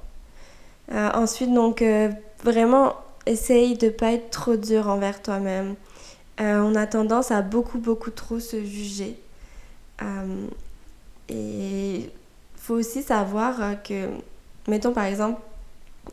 ensuite, 0.92 1.52
donc, 1.52 1.82
vraiment 2.42 2.94
essaye 3.26 3.76
de 3.76 3.88
pas 3.88 4.12
être 4.12 4.30
trop 4.30 4.56
dur 4.56 4.88
envers 4.88 5.22
toi-même. 5.22 5.74
Euh, 6.40 6.60
on 6.60 6.74
a 6.74 6.86
tendance 6.86 7.30
à 7.30 7.42
beaucoup, 7.42 7.78
beaucoup 7.78 8.10
trop 8.10 8.40
se 8.40 8.62
juger. 8.64 9.18
Euh, 10.02 10.46
et 11.28 12.10
faut 12.56 12.74
aussi 12.74 13.02
savoir 13.02 13.82
que, 13.82 14.08
mettons 14.68 14.92
par 14.92 15.04
exemple, 15.04 15.40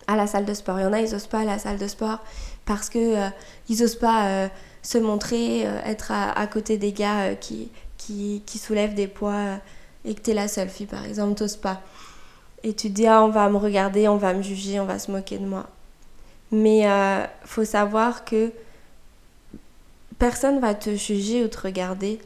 à 0.07 0.15
la 0.15 0.27
salle 0.27 0.45
de 0.45 0.53
sport, 0.53 0.79
il 0.79 0.83
y 0.83 0.85
en 0.85 0.93
a, 0.93 1.01
ils 1.01 1.13
osent 1.15 1.27
pas 1.27 1.39
à 1.39 1.45
la 1.45 1.59
salle 1.59 1.77
de 1.77 1.87
sport 1.87 2.19
parce 2.65 2.89
que 2.89 2.99
euh, 2.99 3.29
ils 3.67 3.83
osent 3.83 3.95
pas 3.95 4.49
se 4.81 4.97
montrer, 4.97 5.61
être 5.85 6.11
à, 6.11 6.47
côté 6.47 6.77
des 6.77 6.93
gars 6.93 7.35
qui, 7.35 7.69
qui, 8.05 8.41
qui, 8.45 8.57
soulèvent 8.57 8.93
des 8.93 9.07
poids 9.07 9.57
et 10.05 10.15
que 10.15 10.21
tu 10.21 10.31
es 10.31 10.33
la 10.33 10.47
seule 10.47 10.69
fille, 10.69 10.87
par 10.87 11.05
exemple, 11.05 11.35
t'oses 11.35 11.57
pas. 11.57 11.81
Et 12.63 12.73
tu 12.73 12.89
te 12.89 12.93
dis, 12.93 13.07
ah, 13.07 13.23
on 13.23 13.29
va 13.29 13.49
me 13.49 13.57
regarder, 13.57 14.07
on 14.07 14.17
va 14.17 14.33
me 14.33 14.41
juger, 14.41 14.79
on 14.79 14.85
va 14.85 14.99
se 14.99 15.11
moquer 15.11 15.37
de 15.37 15.45
moi. 15.45 15.67
Mais 16.51 16.89
euh, 16.89 17.25
faut 17.45 17.65
savoir 17.65 18.25
que 18.25 18.51
personne 20.19 20.59
va 20.59 20.75
te 20.75 20.95
juger 20.95 21.43
ou 21.43 21.47
te 21.47 21.59
regarder 21.59 22.19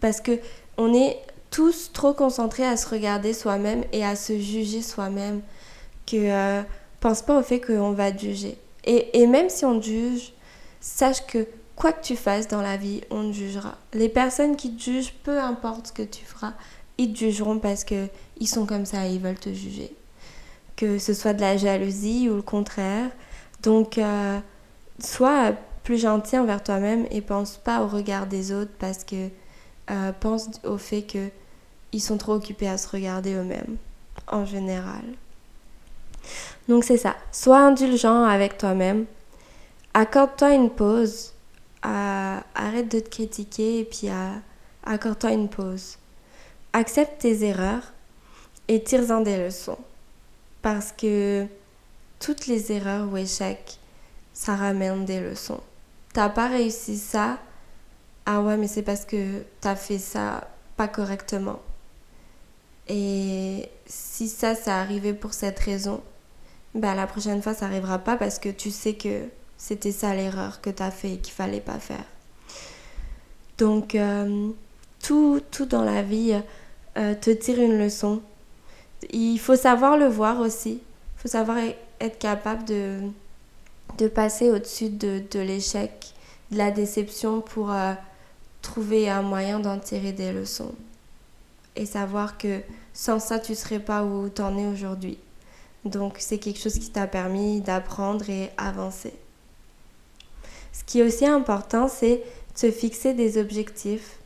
parce 0.00 0.20
que 0.20 0.38
on 0.76 0.94
est 0.94 1.18
tous 1.50 1.90
trop 1.92 2.12
concentrés 2.12 2.66
à 2.66 2.76
se 2.76 2.88
regarder 2.88 3.32
soi-même 3.32 3.84
et 3.92 4.04
à 4.04 4.16
se 4.16 4.38
juger 4.38 4.82
soi-même 4.82 5.40
que 6.06 6.16
euh, 6.16 6.62
pense 7.00 7.22
pas 7.22 7.38
au 7.38 7.42
fait 7.42 7.60
qu'on 7.60 7.92
va 7.92 8.12
te 8.12 8.20
juger. 8.20 8.56
Et, 8.84 9.20
et, 9.20 9.26
même 9.26 9.48
si 9.48 9.64
on 9.64 9.78
te 9.78 9.84
juge, 9.84 10.32
sache 10.80 11.24
que 11.26 11.46
quoi 11.76 11.92
que 11.92 12.02
tu 12.02 12.16
fasses 12.16 12.48
dans 12.48 12.62
la 12.62 12.76
vie, 12.76 13.02
on 13.10 13.28
te 13.28 13.32
jugera. 13.32 13.76
Les 13.92 14.08
personnes 14.08 14.56
qui 14.56 14.74
te 14.74 14.82
jugent, 14.82 15.14
peu 15.22 15.40
importe 15.40 15.88
ce 15.88 15.92
que 15.92 16.02
tu 16.02 16.24
feras, 16.24 16.52
ils 16.98 17.12
te 17.12 17.18
jugeront 17.18 17.58
parce 17.58 17.84
que 17.84 18.08
ils 18.38 18.46
sont 18.46 18.66
comme 18.66 18.86
ça 18.86 19.06
et 19.06 19.14
ils 19.14 19.20
veulent 19.20 19.38
te 19.38 19.52
juger. 19.52 19.94
Que 20.76 20.98
ce 20.98 21.14
soit 21.14 21.34
de 21.34 21.40
la 21.40 21.56
jalousie 21.56 22.28
ou 22.28 22.36
le 22.36 22.42
contraire. 22.42 23.10
Donc, 23.62 23.98
euh, 23.98 24.38
sois 24.98 25.52
plus 25.82 25.98
gentil 25.98 26.38
envers 26.38 26.62
toi-même 26.62 27.06
et 27.10 27.20
pense 27.20 27.56
pas 27.56 27.82
au 27.82 27.88
regard 27.88 28.26
des 28.26 28.52
autres 28.52 28.72
parce 28.78 29.04
que 29.04 29.28
euh, 29.90 30.12
pense 30.20 30.48
au 30.64 30.78
fait 30.78 31.02
que 31.02 31.28
ils 31.92 32.00
sont 32.00 32.16
trop 32.16 32.34
occupés 32.34 32.68
à 32.68 32.78
se 32.78 32.88
regarder 32.88 33.34
eux-mêmes 33.34 33.76
en 34.28 34.44
général. 34.44 35.02
Donc 36.68 36.84
c'est 36.84 36.96
ça, 36.96 37.16
sois 37.32 37.58
indulgent 37.58 38.24
avec 38.24 38.56
toi-même, 38.56 39.06
accorde-toi 39.92 40.54
une 40.54 40.70
pause, 40.70 41.31
arrête 41.82 42.90
de 42.90 43.00
te 43.00 43.08
critiquer 43.08 43.80
et 43.80 43.84
puis 43.84 44.08
accorde-toi 44.84 45.32
une 45.32 45.48
pause. 45.48 45.98
Accepte 46.72 47.20
tes 47.20 47.44
erreurs 47.44 47.92
et 48.68 48.82
tire-en 48.82 49.20
des 49.20 49.36
leçons. 49.44 49.78
Parce 50.62 50.92
que 50.92 51.46
toutes 52.20 52.46
les 52.46 52.72
erreurs 52.72 53.08
ou 53.12 53.16
échecs, 53.16 53.78
ça 54.32 54.54
ramène 54.54 55.04
des 55.04 55.20
leçons. 55.20 55.60
T'as 56.12 56.28
pas 56.28 56.48
réussi 56.48 56.96
ça, 56.96 57.38
ah 58.26 58.40
ouais, 58.40 58.56
mais 58.56 58.68
c'est 58.68 58.82
parce 58.82 59.04
que 59.04 59.42
t'as 59.60 59.74
fait 59.74 59.98
ça 59.98 60.48
pas 60.76 60.88
correctement. 60.88 61.60
Et 62.88 63.68
si 63.86 64.28
ça, 64.28 64.54
ça 64.54 64.80
arrivé 64.80 65.14
pour 65.14 65.34
cette 65.34 65.58
raison, 65.58 66.02
bah 66.74 66.94
la 66.94 67.06
prochaine 67.06 67.42
fois, 67.42 67.54
ça 67.54 67.66
arrivera 67.66 67.98
pas 67.98 68.16
parce 68.16 68.38
que 68.38 68.48
tu 68.48 68.70
sais 68.70 68.94
que 68.94 69.28
c'était 69.62 69.92
ça 69.92 70.12
l'erreur 70.12 70.60
que 70.60 70.70
t'as 70.70 70.90
fait 70.90 71.12
et 71.12 71.18
qu'il 71.18 71.32
fallait 71.32 71.60
pas 71.60 71.78
faire. 71.78 72.04
Donc, 73.58 73.94
euh, 73.94 74.48
tout, 75.00 75.40
tout 75.52 75.66
dans 75.66 75.84
la 75.84 76.02
vie 76.02 76.36
euh, 76.98 77.14
te 77.14 77.30
tire 77.30 77.60
une 77.60 77.78
leçon. 77.78 78.22
Il 79.12 79.38
faut 79.38 79.54
savoir 79.54 79.96
le 79.96 80.06
voir 80.06 80.40
aussi. 80.40 80.80
Il 80.82 81.20
faut 81.22 81.28
savoir 81.28 81.58
e-, 81.58 81.76
être 82.00 82.18
capable 82.18 82.64
de, 82.64 83.02
de 83.98 84.08
passer 84.08 84.50
au-dessus 84.50 84.88
de, 84.88 85.22
de 85.30 85.38
l'échec, 85.38 86.12
de 86.50 86.58
la 86.58 86.72
déception 86.72 87.40
pour 87.40 87.70
euh, 87.70 87.94
trouver 88.62 89.08
un 89.08 89.22
moyen 89.22 89.60
d'en 89.60 89.78
tirer 89.78 90.10
des 90.10 90.32
leçons. 90.32 90.74
Et 91.76 91.86
savoir 91.86 92.36
que 92.36 92.62
sans 92.92 93.20
ça, 93.20 93.38
tu 93.38 93.54
serais 93.54 93.78
pas 93.78 94.02
où 94.02 94.28
tu 94.28 94.42
en 94.42 94.58
es 94.58 94.66
aujourd'hui. 94.66 95.18
Donc 95.84 96.16
c'est 96.18 96.38
quelque 96.38 96.58
chose 96.58 96.80
qui 96.80 96.90
t'a 96.90 97.06
permis 97.06 97.60
d'apprendre 97.60 98.28
et 98.28 98.50
avancer. 98.56 99.14
Ce 100.72 100.84
qui 100.84 101.00
est 101.00 101.02
aussi 101.02 101.26
important, 101.26 101.88
c'est 101.88 102.16
de 102.54 102.58
se 102.58 102.70
fixer 102.70 103.14
des 103.14 103.38
objectifs 103.38 104.18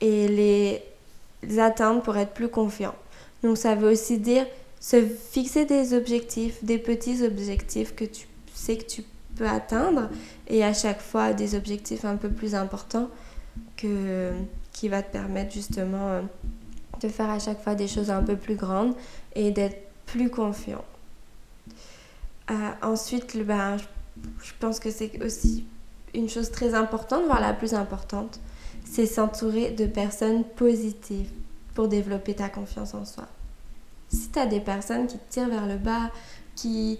et 0.00 0.28
les 0.28 1.58
atteindre 1.58 2.02
pour 2.02 2.16
être 2.16 2.34
plus 2.34 2.48
confiant. 2.48 2.94
Donc 3.42 3.56
ça 3.58 3.74
veut 3.74 3.90
aussi 3.90 4.18
dire 4.18 4.46
se 4.80 5.04
fixer 5.04 5.64
des 5.64 5.94
objectifs, 5.94 6.62
des 6.64 6.78
petits 6.78 7.24
objectifs 7.24 7.94
que 7.94 8.04
tu 8.04 8.26
sais 8.54 8.76
que 8.76 8.84
tu 8.84 9.04
peux 9.36 9.46
atteindre 9.46 10.08
et 10.48 10.64
à 10.64 10.74
chaque 10.74 11.00
fois 11.00 11.32
des 11.32 11.54
objectifs 11.54 12.04
un 12.04 12.16
peu 12.16 12.28
plus 12.28 12.54
importants 12.54 13.08
que, 13.76 14.32
qui 14.72 14.88
va 14.88 15.02
te 15.02 15.12
permettre 15.12 15.52
justement 15.52 16.08
euh, 16.08 16.22
de 17.00 17.08
faire 17.08 17.30
à 17.30 17.38
chaque 17.38 17.62
fois 17.62 17.74
des 17.74 17.88
choses 17.88 18.10
un 18.10 18.22
peu 18.22 18.36
plus 18.36 18.56
grandes 18.56 18.94
et 19.34 19.50
d'être 19.50 19.88
plus 20.06 20.30
confiant. 20.30 20.84
Euh, 22.50 22.70
ensuite, 22.82 23.36
ben, 23.44 23.76
je 24.42 24.52
pense 24.60 24.80
que 24.80 24.90
c'est 24.90 25.22
aussi 25.24 25.64
une 26.14 26.28
chose 26.28 26.50
très 26.50 26.74
importante, 26.74 27.24
voire 27.24 27.40
la 27.40 27.52
plus 27.52 27.74
importante, 27.74 28.40
c'est 28.84 29.06
s'entourer 29.06 29.70
de 29.70 29.86
personnes 29.86 30.44
positives 30.44 31.30
pour 31.74 31.88
développer 31.88 32.34
ta 32.34 32.48
confiance 32.48 32.94
en 32.94 33.04
soi. 33.04 33.26
Si 34.08 34.28
tu 34.28 34.38
as 34.38 34.46
des 34.46 34.60
personnes 34.60 35.06
qui 35.06 35.16
te 35.16 35.32
tirent 35.32 35.48
vers 35.48 35.66
le 35.66 35.76
bas, 35.76 36.10
qui, 36.54 36.98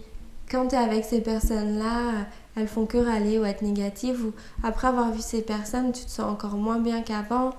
quand 0.50 0.68
tu 0.68 0.74
es 0.74 0.78
avec 0.78 1.04
ces 1.04 1.20
personnes-là, 1.20 2.26
elles 2.56 2.68
font 2.68 2.86
que 2.86 2.96
râler 2.96 3.38
ou 3.38 3.44
être 3.44 3.62
négatives, 3.62 4.24
ou 4.24 4.32
après 4.62 4.88
avoir 4.88 5.12
vu 5.12 5.20
ces 5.20 5.42
personnes, 5.42 5.92
tu 5.92 6.04
te 6.04 6.10
sens 6.10 6.30
encore 6.30 6.54
moins 6.54 6.78
bien 6.78 7.02
qu'avant, 7.02 7.50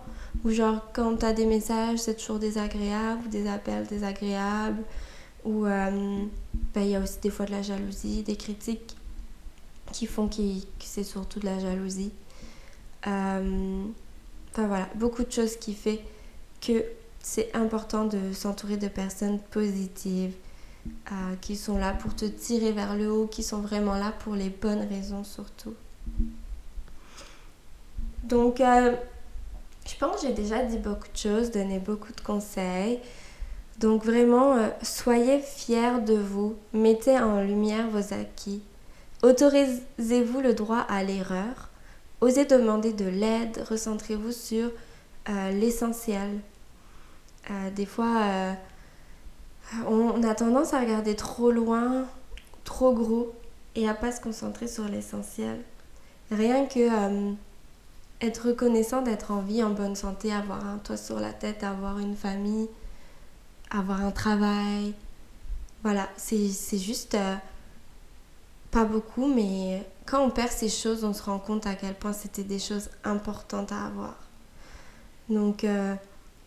ou 0.44 0.50
genre 0.50 0.82
quand 0.94 1.18
tu 1.18 1.26
as 1.26 1.34
des 1.34 1.46
messages, 1.46 2.00
c'est 2.00 2.16
toujours 2.16 2.40
désagréable, 2.40 3.22
ou 3.26 3.30
des 3.30 3.48
appels 3.48 3.86
désagréables, 3.86 4.84
ou 5.46 5.66
euh, 5.66 6.24
ben, 6.74 6.82
il 6.82 6.90
y 6.90 6.96
a 6.96 7.00
aussi 7.00 7.20
des 7.22 7.30
fois 7.30 7.46
de 7.46 7.52
la 7.52 7.62
jalousie, 7.62 8.24
des 8.24 8.36
critiques 8.36 8.96
qui 9.94 10.08
font 10.08 10.28
que 10.28 10.42
c'est 10.80 11.04
surtout 11.04 11.40
de 11.40 11.46
la 11.46 11.60
jalousie. 11.60 12.12
Euh, 13.08 13.86
enfin 14.52 14.68
voilà, 14.68 14.90
beaucoup 14.96 15.24
de 15.24 15.32
choses 15.32 15.56
qui 15.56 15.74
fait 15.74 16.02
que 16.60 16.84
c'est 17.20 17.56
important 17.56 18.06
de 18.06 18.34
s'entourer 18.34 18.76
de 18.78 18.90
personnes 18.90 19.40
positives, 19.40 20.34
euh, 21.12 21.36
qui 21.40 21.56
sont 21.56 21.78
là 21.78 21.94
pour 21.94 22.14
te 22.16 22.26
tirer 22.26 22.74
vers 22.74 22.96
le 22.96 23.10
haut, 23.10 23.28
qui 23.28 23.44
sont 23.44 23.62
vraiment 23.62 23.96
là 23.96 24.12
pour 24.20 24.36
les 24.36 24.50
bonnes 24.50 24.86
raisons 24.90 25.24
surtout. 25.24 25.76
Donc, 28.24 28.60
euh, 28.60 28.96
je 29.86 29.96
pense 29.98 30.22
que 30.22 30.28
j'ai 30.28 30.34
déjà 30.34 30.64
dit 30.64 30.78
beaucoup 30.78 31.08
de 31.12 31.18
choses, 31.18 31.52
donné 31.52 31.80
beaucoup 31.80 32.12
de 32.12 32.22
conseils. 32.22 33.00
Donc 33.80 34.06
vraiment, 34.06 34.56
soyez 34.82 35.40
fiers 35.40 36.00
de 36.06 36.16
vous, 36.16 36.56
mettez 36.74 37.18
en 37.20 37.42
lumière 37.42 37.90
vos 37.90 38.14
acquis, 38.14 38.62
Autorisez-vous 39.24 40.42
le 40.42 40.54
droit 40.54 40.80
à 40.80 41.02
l'erreur? 41.02 41.70
Osez 42.20 42.44
demander 42.44 42.92
de 42.92 43.06
l'aide. 43.06 43.66
Recentrez-vous 43.70 44.34
sur 44.34 44.70
euh, 45.30 45.52
l'essentiel. 45.52 46.40
Euh, 47.50 47.70
des 47.72 47.86
fois, 47.86 48.22
euh, 48.22 48.54
on, 49.88 50.22
a 50.24 50.36
tendance 50.36 50.74
à 50.74 50.82
regarder 50.82 51.16
trop 51.16 51.52
loin, 51.52 52.06
trop 52.66 52.94
gros, 52.94 53.34
et 53.76 53.88
à 53.88 53.94
pas 53.94 54.12
se 54.12 54.20
concentrer 54.20 54.68
sur 54.68 54.84
l'essentiel. 54.90 55.62
Rien 56.30 56.66
que 56.66 57.34
être 58.20 58.48
reconnaissant 58.50 59.02
d'être 59.02 59.32
en 59.32 59.40
vie, 59.40 59.64
en 59.64 59.70
bonne 59.70 59.96
santé, 59.96 60.34
avoir 60.34 60.66
un 60.68 60.80
toit 60.80 60.98
sur 60.98 61.20
la 61.20 61.32
tête, 61.32 61.64
avoir 61.64 62.00
une 62.00 62.16
famille, 62.16 62.68
avoir 63.72 64.02
un 64.02 64.12
travail. 64.12 64.94
Voilà, 65.82 66.10
c'est 66.18 66.78
juste 66.78 67.18
pas 68.74 68.86
beaucoup, 68.86 69.28
mais 69.28 69.86
quand 70.06 70.26
on 70.26 70.32
perd 70.32 70.50
ces 70.50 70.68
choses, 70.68 71.04
on 71.04 71.14
se 71.14 71.22
rend 71.22 71.38
compte 71.38 71.68
à 71.68 71.76
quel 71.76 71.94
point 71.94 72.12
c'était 72.12 72.44
des 72.44 72.58
choses 72.58 72.90
importantes 73.04 73.72
à 73.72 73.86
avoir. 73.86 74.16
Donc, 75.30 75.64
euh, 75.64 75.94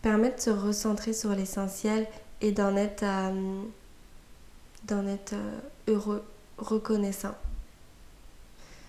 permettre 0.01 0.35
de 0.35 0.41
se 0.41 0.49
recentrer 0.49 1.13
sur 1.13 1.29
l'essentiel 1.29 2.05
et 2.41 2.51
d'en 2.51 2.75
être, 2.75 3.03
euh, 3.03 3.61
d'en 4.83 5.07
être 5.07 5.33
euh, 5.33 5.59
heureux, 5.87 6.23
reconnaissant. 6.57 7.33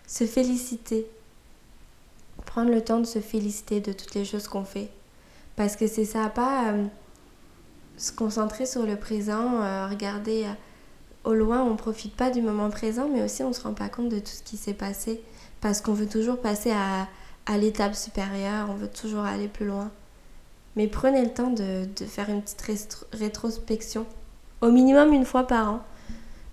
Se 0.08 0.26
féliciter. 0.26 1.06
Prendre 2.44 2.72
le 2.72 2.82
temps 2.82 2.98
de 2.98 3.06
se 3.06 3.20
féliciter 3.20 3.80
de 3.80 3.92
toutes 3.92 4.14
les 4.14 4.24
choses 4.24 4.48
qu'on 4.48 4.64
fait. 4.64 4.90
Parce 5.54 5.76
que 5.76 5.86
c'est 5.86 6.04
ça, 6.04 6.28
pas 6.28 6.74
se 7.96 8.12
concentrer 8.12 8.64
sur 8.64 8.84
le 8.84 8.96
présent, 8.96 9.88
regarder 9.88 10.46
au 11.24 11.34
loin, 11.34 11.62
on 11.62 11.70
ne 11.70 11.76
profite 11.76 12.14
pas 12.14 12.30
du 12.30 12.40
moment 12.40 12.70
présent, 12.70 13.08
mais 13.12 13.22
aussi 13.22 13.42
on 13.42 13.48
ne 13.48 13.54
se 13.54 13.62
rend 13.62 13.74
pas 13.74 13.88
compte 13.88 14.08
de 14.08 14.18
tout 14.18 14.30
ce 14.30 14.42
qui 14.42 14.56
s'est 14.56 14.74
passé 14.74 15.20
parce 15.60 15.80
qu'on 15.80 15.92
veut 15.92 16.06
toujours 16.06 16.40
passer 16.40 16.70
à, 16.70 17.08
l'étape 17.56 17.94
supérieure, 17.94 18.68
on 18.70 18.74
veut 18.74 18.88
toujours 18.88 19.24
aller 19.24 19.48
plus 19.48 19.66
loin. 19.66 19.90
Mais 20.76 20.86
prenez 20.86 21.24
le 21.24 21.32
temps 21.32 21.50
de, 21.50 21.88
faire 22.06 22.28
une 22.28 22.42
petite 22.42 23.06
rétrospection, 23.12 24.06
au 24.60 24.70
minimum 24.70 25.12
une 25.12 25.24
fois 25.24 25.46
par 25.46 25.72
an. 25.72 25.80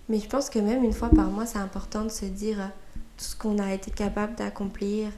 Mais 0.08 0.18
je 0.18 0.28
pense 0.28 0.48
que 0.48 0.58
même 0.58 0.84
une 0.84 0.92
fois 0.92 1.10
par 1.10 1.26
mois, 1.26 1.46
c'est 1.46 1.58
important 1.58 2.04
de 2.04 2.08
se 2.08 2.24
dire 2.24 2.70
tout 3.16 3.24
ce 3.24 3.36
qu'on 3.36 3.58
a 3.58 3.74
été 3.74 3.90
capable 3.90 4.34
d'accomplir. 4.36 5.10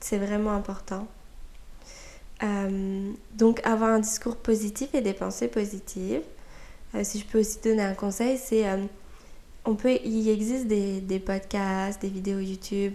C'est 0.00 0.18
vraiment 0.18 0.52
important. 0.52 1.06
Euh, 2.42 3.12
donc 3.34 3.64
avoir 3.64 3.90
un 3.90 4.00
discours 4.00 4.36
positif 4.36 4.94
et 4.94 5.00
des 5.00 5.14
pensées 5.14 5.48
positives. 5.48 6.22
Euh, 6.94 7.00
si 7.02 7.18
je 7.18 7.24
peux 7.24 7.40
aussi 7.40 7.58
donner 7.62 7.82
un 7.82 7.94
conseil, 7.94 8.38
c'est 8.38 8.68
euh, 8.68 8.84
on 9.64 9.74
peut, 9.74 9.98
il 10.04 10.28
existe 10.28 10.66
des, 10.66 11.00
des, 11.00 11.18
podcasts, 11.18 12.00
des 12.00 12.08
vidéos 12.08 12.38
YouTube 12.38 12.94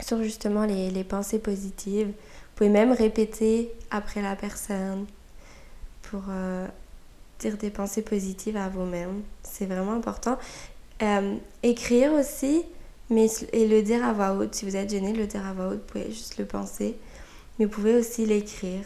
sur 0.00 0.22
justement 0.22 0.64
les, 0.64 0.90
les, 0.90 1.04
pensées 1.04 1.38
positives. 1.38 2.08
Vous 2.08 2.56
pouvez 2.56 2.70
même 2.70 2.92
répéter 2.92 3.70
après 3.90 4.22
la 4.22 4.34
personne 4.34 5.06
pour 6.02 6.22
euh, 6.30 6.66
dire 7.38 7.56
des 7.56 7.70
pensées 7.70 8.02
positives 8.02 8.56
à 8.56 8.68
vous-même. 8.68 9.22
C'est 9.42 9.66
vraiment 9.66 9.92
important. 9.92 10.38
écrire 11.62 12.12
aussi, 12.12 12.64
mais 13.10 13.28
et 13.52 13.68
le 13.68 13.82
dire 13.82 14.04
à 14.04 14.12
voix 14.12 14.32
haute. 14.32 14.54
Si 14.54 14.64
vous 14.64 14.76
êtes 14.76 14.90
gêné, 14.90 15.12
le 15.12 15.26
dire 15.26 15.46
à 15.46 15.52
voix 15.52 15.68
haute, 15.68 15.80
vous 15.80 15.92
pouvez 15.92 16.10
juste 16.10 16.38
le 16.38 16.44
penser. 16.44 16.96
Mais 17.58 17.66
vous 17.66 17.70
pouvez 17.70 17.94
aussi 17.94 18.26
l'écrire. 18.26 18.84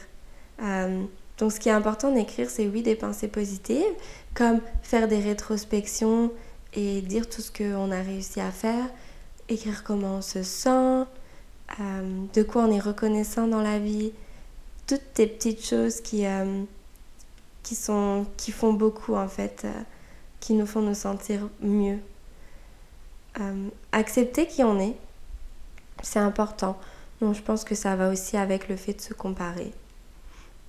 Donc 1.38 1.52
ce 1.52 1.60
qui 1.60 1.68
est 1.68 1.72
important 1.72 2.12
d'écrire, 2.12 2.48
c'est 2.48 2.66
oui 2.66 2.82
des 2.82 2.96
pensées 2.96 3.28
positives, 3.28 3.84
comme 4.34 4.60
faire 4.82 5.06
des 5.08 5.20
rétrospections 5.20 6.32
et 6.72 7.02
dire 7.02 7.28
tout 7.28 7.42
ce 7.42 7.50
qu'on 7.50 7.90
a 7.90 8.00
réussi 8.00 8.40
à 8.40 8.50
faire, 8.50 8.86
écrire 9.48 9.84
comment 9.84 10.16
on 10.16 10.22
se 10.22 10.42
sent, 10.42 11.04
de 11.78 12.42
quoi 12.42 12.64
on 12.64 12.72
est 12.72 12.80
reconnaissant 12.80 13.46
dans 13.48 13.60
la 13.60 13.78
vie, 13.78 14.12
toutes 14.86 15.02
ces 15.14 15.26
petites 15.26 15.64
choses 15.64 16.00
qui, 16.00 16.24
qui, 17.62 17.74
sont, 17.74 18.26
qui 18.36 18.52
font 18.52 18.72
beaucoup 18.72 19.14
en 19.14 19.28
fait, 19.28 19.66
qui 20.40 20.54
nous 20.54 20.66
font 20.66 20.82
nous 20.82 20.94
sentir 20.94 21.48
mieux. 21.60 21.98
accepter 23.92 24.46
qui 24.46 24.64
on 24.64 24.78
est, 24.80 24.96
c'est 26.02 26.18
important. 26.18 26.78
Donc 27.20 27.34
je 27.34 27.42
pense 27.42 27.64
que 27.64 27.74
ça 27.74 27.96
va 27.96 28.10
aussi 28.10 28.36
avec 28.36 28.68
le 28.68 28.76
fait 28.76 28.94
de 28.94 29.00
se 29.00 29.14
comparer. 29.14 29.72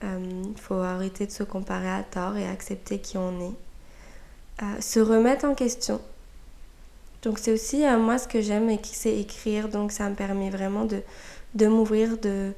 Il 0.01 0.07
euh, 0.07 0.43
faut 0.57 0.75
arrêter 0.75 1.25
de 1.25 1.31
se 1.31 1.43
comparer 1.43 1.89
à 1.89 2.03
tort 2.03 2.37
et 2.37 2.47
accepter 2.47 2.99
qui 2.99 3.17
on 3.17 3.39
est. 3.39 4.63
Euh, 4.63 4.81
se 4.81 4.99
remettre 4.99 5.45
en 5.45 5.55
question. 5.55 6.01
Donc 7.23 7.39
c'est 7.39 7.51
aussi 7.51 7.83
euh, 7.85 7.97
moi 7.97 8.17
ce 8.19 8.27
que 8.27 8.41
j'aime 8.41 8.69
et 8.69 8.79
c'est 8.83 9.17
écrire. 9.17 9.69
Donc 9.69 9.91
ça 9.91 10.07
me 10.09 10.15
permet 10.15 10.49
vraiment 10.51 10.85
de, 10.85 11.01
de 11.55 11.67
m'ouvrir, 11.67 12.17
de, 12.19 12.53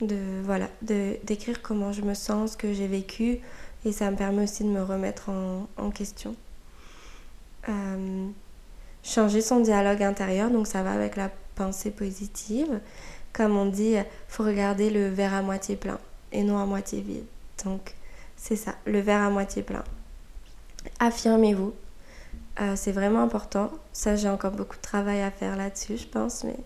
de 0.00 0.18
voilà, 0.42 0.68
d'écrire 0.82 1.62
comment 1.62 1.92
je 1.92 2.02
me 2.02 2.14
sens, 2.14 2.52
ce 2.52 2.56
que 2.56 2.72
j'ai 2.72 2.88
vécu. 2.88 3.38
Et 3.84 3.92
ça 3.92 4.10
me 4.10 4.16
permet 4.16 4.42
aussi 4.42 4.64
de 4.64 4.68
me 4.68 4.82
remettre 4.82 5.30
en, 5.30 5.68
en 5.76 5.90
question. 5.90 6.34
changer 9.02 9.40
son 9.40 9.60
dialogue 9.60 10.02
intérieur, 10.02 10.50
donc 10.50 10.66
ça 10.66 10.82
va 10.82 10.92
avec 10.92 11.16
la 11.16 11.30
pensée 11.54 11.90
positive. 11.90 12.80
Comme 13.32 13.56
on 13.56 13.66
dit, 13.66 13.94
faut 14.28 14.42
regarder 14.42 14.90
le 14.90 15.08
verre 15.08 15.34
à 15.34 15.42
moitié 15.42 15.76
plein 15.76 15.98
et 16.32 16.42
non 16.42 16.58
à 16.58 16.66
moitié 16.66 17.00
vide. 17.00 17.24
Donc, 17.64 17.94
c'est 18.36 18.56
ça, 18.56 18.74
le 18.86 19.00
verre 19.00 19.22
à 19.22 19.30
moitié 19.30 19.62
plein. 19.62 19.84
Affirmez-vous. 20.98 21.74
Euh, 22.60 22.74
c'est 22.76 22.92
vraiment 22.92 23.22
important. 23.22 23.70
Ça, 23.92 24.16
j'ai 24.16 24.28
encore 24.28 24.52
beaucoup 24.52 24.76
de 24.76 24.82
travail 24.82 25.22
à 25.22 25.30
faire 25.30 25.56
là-dessus, 25.56 25.98
je 25.98 26.06
pense, 26.06 26.44
mais 26.44 26.56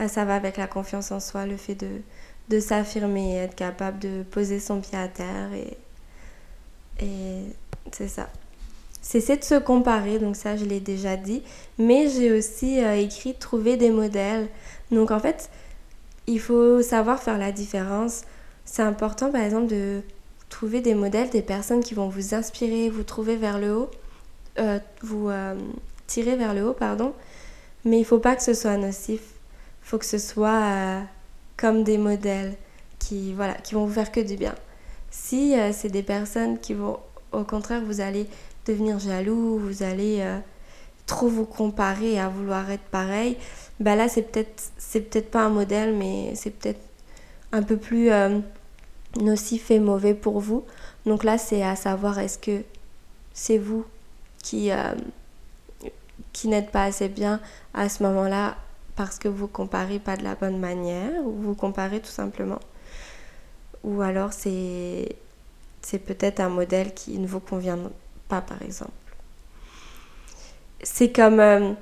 euh, 0.00 0.08
ça 0.08 0.24
va 0.24 0.34
avec 0.34 0.56
la 0.56 0.66
confiance 0.66 1.12
en 1.12 1.20
soi, 1.20 1.46
le 1.46 1.56
fait 1.56 1.74
de, 1.74 2.00
de 2.48 2.60
s'affirmer, 2.60 3.36
être 3.36 3.54
capable 3.54 3.98
de 3.98 4.22
poser 4.22 4.60
son 4.60 4.80
pied 4.80 4.98
à 4.98 5.08
terre 5.08 5.52
et, 5.52 5.76
et 7.04 7.42
c'est 7.92 8.08
ça. 8.08 8.28
Cesser 9.02 9.36
de 9.36 9.44
se 9.44 9.58
comparer, 9.58 10.18
donc 10.18 10.34
ça 10.34 10.56
je 10.56 10.64
l'ai 10.64 10.80
déjà 10.80 11.16
dit, 11.16 11.42
mais 11.78 12.08
j'ai 12.08 12.32
aussi 12.32 12.82
euh, 12.82 12.96
écrit 12.96 13.34
trouver 13.34 13.76
des 13.76 13.90
modèles. 13.90 14.48
Donc 14.90 15.10
en 15.10 15.20
fait, 15.20 15.50
il 16.26 16.40
faut 16.40 16.80
savoir 16.80 17.22
faire 17.22 17.38
la 17.38 17.52
différence 17.52 18.22
c'est 18.64 18.82
important 18.82 19.30
par 19.30 19.42
exemple 19.42 19.66
de 19.66 20.02
trouver 20.48 20.80
des 20.80 20.94
modèles, 20.94 21.30
des 21.30 21.42
personnes 21.42 21.82
qui 21.82 21.94
vont 21.94 22.08
vous 22.08 22.34
inspirer, 22.34 22.88
vous 22.88 23.02
trouver 23.02 23.36
vers 23.36 23.58
le 23.58 23.76
haut, 23.76 23.90
euh, 24.58 24.78
vous 25.02 25.28
euh, 25.28 25.54
tirer 26.06 26.36
vers 26.36 26.54
le 26.54 26.68
haut, 26.68 26.72
pardon. 26.72 27.12
Mais 27.84 27.96
il 27.96 28.00
ne 28.00 28.06
faut 28.06 28.18
pas 28.20 28.36
que 28.36 28.42
ce 28.42 28.54
soit 28.54 28.76
nocif. 28.76 29.20
Il 29.20 29.88
faut 29.88 29.98
que 29.98 30.06
ce 30.06 30.18
soit 30.18 30.62
euh, 30.62 31.00
comme 31.56 31.82
des 31.82 31.98
modèles 31.98 32.54
qui, 32.98 33.34
voilà, 33.34 33.54
qui 33.54 33.74
vont 33.74 33.84
vous 33.84 33.92
faire 33.92 34.12
que 34.12 34.20
du 34.20 34.36
bien. 34.36 34.54
Si 35.10 35.54
c'est 35.72 35.90
des 35.90 36.02
personnes 36.02 36.58
qui 36.58 36.74
vont, 36.74 36.98
au 37.30 37.44
contraire, 37.44 37.80
vous 37.84 38.00
allez 38.00 38.26
devenir 38.66 38.98
jaloux, 38.98 39.58
vous 39.58 39.84
allez 39.84 40.24
trop 41.06 41.28
vous 41.28 41.44
comparer 41.44 42.18
à 42.18 42.28
vouloir 42.28 42.68
être 42.72 42.82
pareil, 42.82 43.36
bah 43.78 43.94
là 43.94 44.08
c'est 44.08 44.22
peut-être 44.22 44.72
peut-être 44.92 45.30
pas 45.30 45.44
un 45.44 45.50
modèle, 45.50 45.94
mais 45.94 46.34
c'est 46.34 46.50
peut-être 46.50 46.80
un 47.54 47.62
peu 47.62 47.76
plus 47.76 48.10
nocif 49.20 49.70
et 49.70 49.78
mauvais 49.78 50.14
pour 50.14 50.40
vous. 50.40 50.64
Donc 51.06 51.24
là, 51.24 51.38
c'est 51.38 51.62
à 51.62 51.76
savoir 51.76 52.18
est-ce 52.18 52.38
que 52.38 52.62
c'est 53.32 53.58
vous 53.58 53.84
qui, 54.42 54.70
euh, 54.70 54.94
qui 56.32 56.48
n'êtes 56.48 56.70
pas 56.70 56.84
assez 56.84 57.08
bien 57.08 57.40
à 57.72 57.88
ce 57.88 58.02
moment-là 58.02 58.56
parce 58.96 59.18
que 59.18 59.28
vous 59.28 59.48
comparez 59.48 59.98
pas 59.98 60.16
de 60.16 60.22
la 60.22 60.34
bonne 60.34 60.58
manière 60.58 61.24
ou 61.24 61.32
vous 61.32 61.54
comparez 61.54 62.00
tout 62.00 62.10
simplement? 62.10 62.60
Ou 63.82 64.02
alors 64.02 64.32
c'est 64.32 65.16
peut-être 66.06 66.40
un 66.40 66.48
modèle 66.48 66.94
qui 66.94 67.18
ne 67.18 67.26
vous 67.26 67.40
convient 67.40 67.78
pas 68.28 68.40
par 68.40 68.62
exemple. 68.62 68.92
C'est 70.82 71.12
comme 71.12 71.40
euh, 71.40 71.72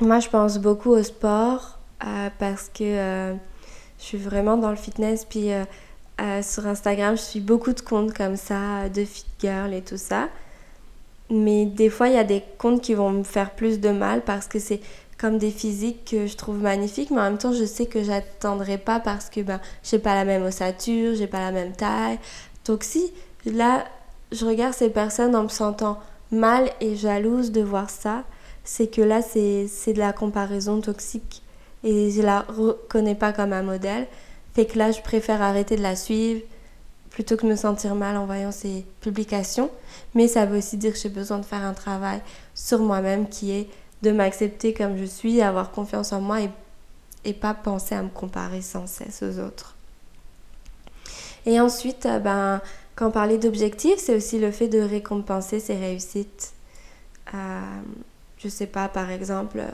moi 0.00 0.20
je 0.20 0.28
pense 0.28 0.58
beaucoup 0.58 0.90
au 0.90 1.02
sport 1.02 1.78
euh, 2.04 2.30
parce 2.38 2.68
que 2.68 3.36
je 4.04 4.08
suis 4.08 4.18
vraiment 4.18 4.58
dans 4.58 4.68
le 4.68 4.76
fitness 4.76 5.24
puis 5.24 5.50
euh, 5.50 6.42
sur 6.42 6.66
Instagram, 6.66 7.16
je 7.16 7.22
suis 7.22 7.40
beaucoup 7.40 7.72
de 7.72 7.80
comptes 7.80 8.12
comme 8.12 8.36
ça, 8.36 8.90
de 8.90 9.02
fit 9.02 9.24
girl 9.40 9.72
et 9.72 9.80
tout 9.80 9.96
ça. 9.96 10.28
Mais 11.30 11.64
des 11.64 11.88
fois, 11.88 12.08
il 12.08 12.14
y 12.14 12.18
a 12.18 12.24
des 12.24 12.44
comptes 12.58 12.82
qui 12.82 12.92
vont 12.92 13.10
me 13.10 13.22
faire 13.22 13.52
plus 13.52 13.80
de 13.80 13.88
mal 13.88 14.20
parce 14.20 14.46
que 14.46 14.58
c'est 14.58 14.80
comme 15.16 15.38
des 15.38 15.50
physiques 15.50 16.04
que 16.04 16.26
je 16.26 16.36
trouve 16.36 16.60
magnifiques, 16.60 17.10
mais 17.10 17.20
en 17.20 17.30
même 17.30 17.38
temps, 17.38 17.54
je 17.54 17.64
sais 17.64 17.86
que 17.86 18.02
j'attendrai 18.02 18.76
pas 18.76 19.00
parce 19.00 19.30
que 19.30 19.40
ben, 19.40 19.58
j'ai 19.82 19.98
pas 19.98 20.14
la 20.14 20.26
même 20.26 20.42
ossature, 20.42 21.14
j'ai 21.14 21.26
pas 21.26 21.40
la 21.40 21.50
même 21.50 21.72
taille. 21.72 22.18
Donc, 22.66 22.84
si 22.84 23.10
là, 23.46 23.86
je 24.32 24.44
regarde 24.44 24.74
ces 24.74 24.90
personnes 24.90 25.34
en 25.34 25.44
me 25.44 25.48
sentant 25.48 25.98
mal 26.30 26.68
et 26.82 26.94
jalouse 26.94 27.52
de 27.52 27.62
voir 27.62 27.88
ça, 27.88 28.24
c'est 28.64 28.88
que 28.88 29.00
là, 29.00 29.22
c'est 29.22 29.92
de 29.94 29.98
la 29.98 30.12
comparaison 30.12 30.82
toxique 30.82 31.43
et 31.84 32.10
je 32.10 32.22
la 32.22 32.40
reconnais 32.40 33.14
pas 33.14 33.32
comme 33.32 33.52
un 33.52 33.62
modèle. 33.62 34.06
Fait 34.54 34.66
que 34.66 34.78
là, 34.78 34.90
je 34.90 35.00
préfère 35.00 35.42
arrêter 35.42 35.76
de 35.76 35.82
la 35.82 35.94
suivre 35.94 36.40
plutôt 37.10 37.36
que 37.36 37.46
me 37.46 37.54
sentir 37.54 37.94
mal 37.94 38.16
en 38.16 38.26
voyant 38.26 38.50
ses 38.50 38.84
publications. 39.00 39.70
Mais 40.14 40.26
ça 40.26 40.46
veut 40.46 40.58
aussi 40.58 40.76
dire 40.76 40.92
que 40.92 40.98
j'ai 40.98 41.08
besoin 41.08 41.38
de 41.38 41.44
faire 41.44 41.62
un 41.62 41.74
travail 41.74 42.20
sur 42.54 42.80
moi-même 42.80 43.28
qui 43.28 43.52
est 43.52 43.68
de 44.02 44.10
m'accepter 44.10 44.74
comme 44.74 44.96
je 44.98 45.04
suis, 45.04 45.40
avoir 45.40 45.70
confiance 45.70 46.12
en 46.12 46.20
moi 46.20 46.40
et, 46.40 46.50
et 47.24 47.32
pas 47.32 47.54
penser 47.54 47.94
à 47.94 48.02
me 48.02 48.08
comparer 48.08 48.62
sans 48.62 48.86
cesse 48.86 49.22
aux 49.22 49.38
autres. 49.38 49.74
Et 51.46 51.60
ensuite, 51.60 52.06
euh, 52.06 52.18
ben, 52.18 52.60
quand 52.96 53.10
parlait 53.10 53.38
d'objectifs, 53.38 53.98
c'est 53.98 54.16
aussi 54.16 54.38
le 54.38 54.50
fait 54.50 54.68
de 54.68 54.80
récompenser 54.80 55.60
ses 55.60 55.76
réussites. 55.76 56.52
Euh, 57.34 57.60
je 58.38 58.48
sais 58.48 58.66
pas, 58.66 58.88
par 58.88 59.10
exemple, 59.10 59.58
euh, 59.58 59.70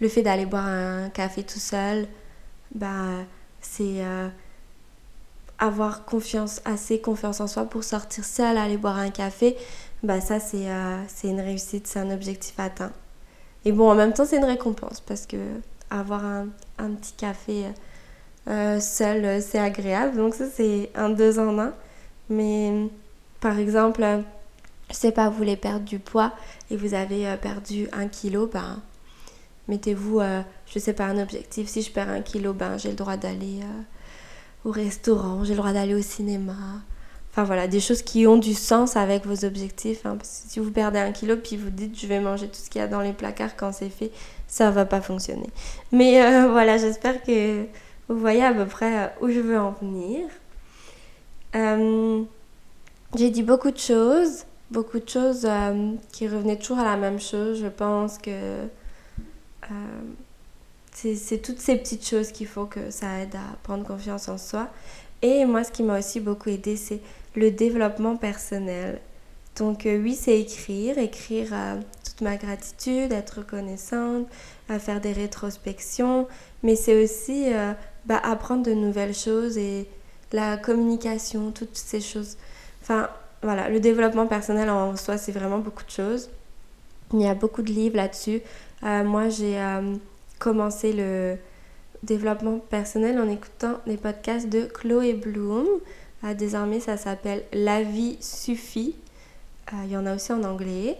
le 0.00 0.08
fait 0.08 0.22
d'aller 0.22 0.46
boire 0.46 0.66
un 0.66 1.10
café 1.10 1.42
tout 1.42 1.58
seul, 1.58 2.06
ben, 2.74 3.26
c'est 3.60 4.02
euh, 4.04 4.28
avoir 5.58 6.04
confiance, 6.04 6.62
assez 6.64 7.00
confiance 7.00 7.40
en 7.40 7.46
soi 7.46 7.64
pour 7.66 7.84
sortir 7.84 8.24
seul, 8.24 8.56
aller 8.56 8.78
boire 8.78 8.98
un 8.98 9.10
café. 9.10 9.56
Bah 10.02 10.20
ça, 10.20 10.40
c'est 10.40 10.70
euh, 10.70 11.02
une 11.24 11.40
réussite, 11.40 11.86
c'est 11.86 11.98
un 11.98 12.10
objectif 12.10 12.58
atteint. 12.58 12.92
Et 13.64 13.72
bon, 13.72 13.90
en 13.90 13.94
même 13.94 14.14
temps, 14.14 14.24
c'est 14.24 14.38
une 14.38 14.44
récompense 14.44 15.00
parce 15.00 15.26
que 15.26 15.36
avoir 15.90 16.24
un, 16.24 16.46
un 16.78 16.90
petit 16.92 17.12
café 17.12 17.64
euh, 18.48 18.80
seul, 18.80 19.42
c'est 19.42 19.58
agréable. 19.58 20.16
Donc 20.16 20.34
ça, 20.34 20.46
c'est 20.48 20.90
un 20.94 21.10
deux 21.10 21.38
en 21.38 21.58
un. 21.58 21.74
Mais 22.30 22.88
par 23.40 23.58
exemple, 23.58 24.02
je 24.88 24.94
sais 24.94 25.12
pas, 25.12 25.28
vous 25.28 25.36
voulez 25.36 25.56
perdre 25.56 25.84
du 25.84 25.98
poids 25.98 26.32
et 26.70 26.76
vous 26.76 26.94
avez 26.94 27.36
perdu 27.42 27.88
un 27.92 28.08
kilo, 28.08 28.46
ben 28.46 28.80
mettez-vous, 29.70 30.20
euh, 30.20 30.42
je 30.66 30.78
sais 30.78 30.92
pas, 30.92 31.04
un 31.06 31.22
objectif. 31.22 31.68
Si 31.68 31.80
je 31.82 31.90
perds 31.90 32.10
un 32.10 32.20
kilo, 32.20 32.52
ben 32.52 32.76
j'ai 32.76 32.90
le 32.90 32.96
droit 32.96 33.16
d'aller 33.16 33.60
euh, 33.62 34.68
au 34.68 34.72
restaurant, 34.72 35.44
j'ai 35.44 35.52
le 35.52 35.58
droit 35.58 35.72
d'aller 35.72 35.94
au 35.94 36.02
cinéma. 36.02 36.54
Enfin 37.30 37.44
voilà, 37.44 37.68
des 37.68 37.80
choses 37.80 38.02
qui 38.02 38.26
ont 38.26 38.36
du 38.36 38.54
sens 38.54 38.96
avec 38.96 39.24
vos 39.24 39.44
objectifs. 39.44 40.04
Hein. 40.04 40.18
si 40.22 40.58
vous 40.58 40.72
perdez 40.72 40.98
un 40.98 41.12
kilo 41.12 41.36
puis 41.36 41.56
vous 41.56 41.70
dites 41.70 41.98
je 41.98 42.06
vais 42.08 42.18
manger 42.18 42.48
tout 42.48 42.58
ce 42.58 42.68
qu'il 42.68 42.80
y 42.80 42.84
a 42.84 42.88
dans 42.88 43.00
les 43.00 43.12
placards 43.12 43.56
quand 43.56 43.72
c'est 43.72 43.88
fait, 43.88 44.10
ça 44.48 44.70
va 44.72 44.84
pas 44.84 45.00
fonctionner. 45.00 45.48
Mais 45.92 46.22
euh, 46.22 46.48
voilà, 46.50 46.76
j'espère 46.76 47.22
que 47.22 47.62
vous 48.08 48.18
voyez 48.18 48.44
à 48.44 48.52
peu 48.52 48.66
près 48.66 49.14
où 49.20 49.28
je 49.28 49.40
veux 49.40 49.58
en 49.58 49.72
venir. 49.80 50.28
j'ai 53.14 53.30
dit 53.30 53.44
beaucoup 53.44 53.70
de 53.70 53.78
choses, 53.78 54.44
beaucoup 54.70 54.98
de 54.98 55.08
choses 55.08 55.48
qui 56.12 56.26
revenaient 56.28 56.58
toujours 56.58 56.80
à 56.80 56.84
la 56.84 56.96
même 56.96 57.20
chose. 57.20 57.60
Je 57.60 57.68
pense 57.68 58.18
que 58.18 58.30
euh, 58.30 58.66
c'est 60.92 61.42
toutes 61.42 61.60
ces 61.60 61.76
petites 61.76 62.06
choses 62.06 62.32
qu'il 62.32 62.46
faut 62.46 62.66
que 62.66 62.90
ça 62.90 63.20
aide 63.20 63.34
à 63.34 63.56
prendre 63.62 63.86
confiance 63.86 64.28
en 64.28 64.38
soi. 64.38 64.68
Et 65.22 65.44
moi, 65.44 65.64
ce 65.64 65.70
qui 65.70 65.82
m'a 65.82 65.98
aussi 65.98 66.20
beaucoup 66.20 66.48
aidé, 66.48 66.76
c'est 66.76 67.00
le 67.34 67.50
développement 67.50 68.16
personnel. 68.16 69.00
Donc 69.56 69.84
euh, 69.86 70.00
oui, 70.00 70.14
c'est 70.14 70.40
écrire, 70.40 70.98
écrire 70.98 71.48
euh, 71.52 71.76
toute 72.04 72.20
ma 72.22 72.36
gratitude, 72.36 73.12
être 73.12 73.38
reconnaissante, 73.38 74.26
faire 74.78 75.00
des 75.00 75.12
rétrospections, 75.12 76.28
mais 76.62 76.76
c'est 76.76 77.02
aussi 77.02 77.46
bah, 78.06 78.20
apprendre 78.22 78.62
de 78.62 78.72
nouvelles 78.72 79.14
choses 79.14 79.58
et 79.58 79.88
la 80.32 80.56
communication, 80.56 81.50
toutes 81.50 81.76
ces 81.76 82.00
choses. 82.00 82.36
Enfin, 82.82 83.10
voilà, 83.42 83.68
le 83.68 83.80
développement 83.80 84.26
personnel 84.26 84.70
en 84.70 84.96
soi, 84.96 85.18
c'est 85.18 85.32
vraiment 85.32 85.58
beaucoup 85.58 85.84
de 85.84 85.90
choses. 85.90 86.30
Il 87.12 87.20
y 87.20 87.26
a 87.26 87.34
beaucoup 87.34 87.62
de 87.62 87.72
livres 87.72 87.96
là-dessus. 87.96 88.40
Euh, 88.82 89.04
moi, 89.04 89.28
j'ai 89.28 89.58
euh, 89.58 89.94
commencé 90.38 90.92
le 90.92 91.36
développement 92.02 92.58
personnel 92.58 93.18
en 93.18 93.28
écoutant 93.28 93.80
les 93.86 93.96
podcasts 93.96 94.48
de 94.48 94.62
Chloé 94.62 95.14
Bloom. 95.14 95.66
Euh, 96.24 96.34
désormais, 96.34 96.80
ça 96.80 96.96
s'appelle 96.96 97.44
La 97.52 97.82
vie 97.82 98.16
suffit. 98.20 98.94
Il 99.84 99.90
y 99.90 99.96
en 99.96 100.04
a 100.04 100.16
aussi 100.16 100.32
en 100.32 100.42
anglais, 100.42 100.96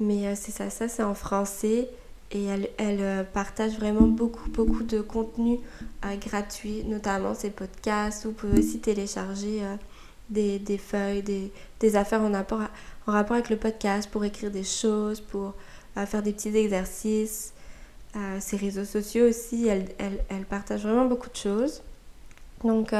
mais 0.00 0.34
c'est 0.34 0.50
ça, 0.50 0.70
ça 0.70 0.88
c'est 0.88 1.02
en 1.02 1.12
français. 1.12 1.90
et 2.32 2.46
elle, 2.78 3.26
partage 3.34 3.72
vraiment 3.72 4.06
beaucoup, 4.06 4.48
beaucoup 4.48 4.82
de 4.82 5.02
contenu 5.02 5.60
gratuit, 6.22 6.84
notamment 6.84 7.34
ses 7.34 7.50
podcasts. 7.50 8.24
Vous 8.24 8.32
pouvez 8.32 8.60
aussi 8.60 8.78
télécharger 8.78 9.60
des, 10.30 10.78
feuilles, 10.78 11.22
des, 11.22 11.96
affaires 11.96 12.22
en 12.22 12.32
rapport 12.32 12.62
avec 13.36 13.50
le 13.50 13.56
podcast 13.56 14.08
pour 14.10 14.24
écrire 14.24 14.50
des 14.50 14.64
choses, 14.64 15.20
pour 15.20 15.52
faire 16.06 16.22
des 16.22 16.32
petits 16.32 16.56
exercices. 16.56 17.52
ses 18.40 18.56
réseaux 18.56 18.84
sociaux 18.84 19.28
aussi, 19.28 19.66
elle, 19.68 19.88
elle, 19.98 20.44
partage 20.44 20.82
vraiment 20.82 21.06
beaucoup 21.06 21.30
de 21.30 21.36
choses. 21.36 21.82
Donc, 22.62 22.92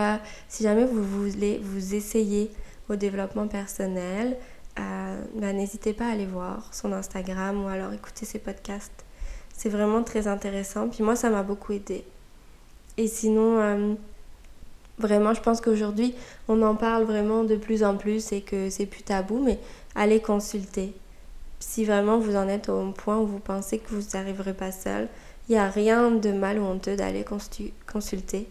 si 0.48 0.62
jamais 0.62 0.84
vous 0.84 1.02
voulez 1.02 1.60
vous 1.62 1.94
essayer 1.94 2.50
au 2.88 2.96
développement 2.96 3.48
personnel, 3.48 4.36
euh, 4.78 5.22
bah, 5.36 5.52
n'hésitez 5.52 5.92
pas 5.92 6.06
à 6.06 6.12
aller 6.12 6.26
voir 6.26 6.68
son 6.72 6.92
Instagram 6.92 7.64
ou 7.64 7.68
alors 7.68 7.92
écouter 7.92 8.26
ses 8.26 8.38
podcasts. 8.38 9.04
C'est 9.52 9.68
vraiment 9.68 10.02
très 10.02 10.26
intéressant. 10.26 10.88
Puis 10.88 11.04
moi, 11.04 11.14
ça 11.16 11.30
m'a 11.30 11.42
beaucoup 11.42 11.72
aidé. 11.72 12.04
Et 12.96 13.06
sinon, 13.06 13.60
euh, 13.60 13.94
vraiment, 14.98 15.32
je 15.32 15.40
pense 15.40 15.60
qu'aujourd'hui, 15.60 16.14
on 16.48 16.60
en 16.62 16.74
parle 16.74 17.04
vraiment 17.04 17.44
de 17.44 17.56
plus 17.56 17.84
en 17.84 17.96
plus 17.96 18.32
et 18.32 18.40
que 18.40 18.68
c'est 18.70 18.86
plus 18.86 19.02
tabou, 19.02 19.40
mais 19.42 19.58
allez 19.94 20.20
consulter. 20.20 20.92
Si 21.66 21.86
vraiment 21.86 22.18
vous 22.18 22.36
en 22.36 22.46
êtes 22.46 22.68
au 22.68 22.92
point 22.92 23.18
où 23.18 23.26
vous 23.26 23.38
pensez 23.38 23.78
que 23.78 23.88
vous 23.88 24.02
n'arriverez 24.12 24.52
pas 24.52 24.70
seul, 24.70 25.08
il 25.48 25.52
n'y 25.52 25.58
a 25.58 25.68
rien 25.70 26.10
de 26.10 26.30
mal 26.30 26.58
ou 26.58 26.62
honteux 26.62 26.94
d'aller 26.94 27.24
consulter. 27.90 28.46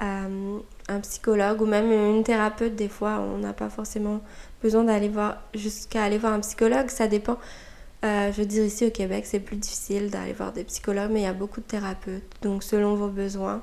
Euh, 0.00 0.58
un 0.88 1.00
psychologue 1.00 1.60
ou 1.60 1.66
même 1.66 1.90
une 1.90 2.22
thérapeute, 2.22 2.76
des 2.76 2.88
fois, 2.88 3.18
on 3.18 3.38
n'a 3.38 3.52
pas 3.52 3.68
forcément 3.68 4.20
besoin 4.62 4.84
d'aller 4.84 5.08
voir 5.08 5.42
jusqu'à 5.52 6.04
aller 6.04 6.16
voir 6.16 6.32
un 6.32 6.38
psychologue, 6.38 6.88
ça 6.90 7.08
dépend. 7.08 7.38
Euh, 8.04 8.30
je 8.30 8.40
veux 8.40 8.46
dire, 8.46 8.64
ici 8.64 8.86
au 8.86 8.90
Québec, 8.90 9.26
c'est 9.26 9.40
plus 9.40 9.56
difficile 9.56 10.08
d'aller 10.08 10.32
voir 10.32 10.52
des 10.52 10.62
psychologues, 10.62 11.10
mais 11.10 11.22
il 11.22 11.24
y 11.24 11.26
a 11.26 11.32
beaucoup 11.32 11.60
de 11.60 11.66
thérapeutes, 11.66 12.22
donc 12.40 12.62
selon 12.62 12.94
vos 12.94 13.08
besoins. 13.08 13.62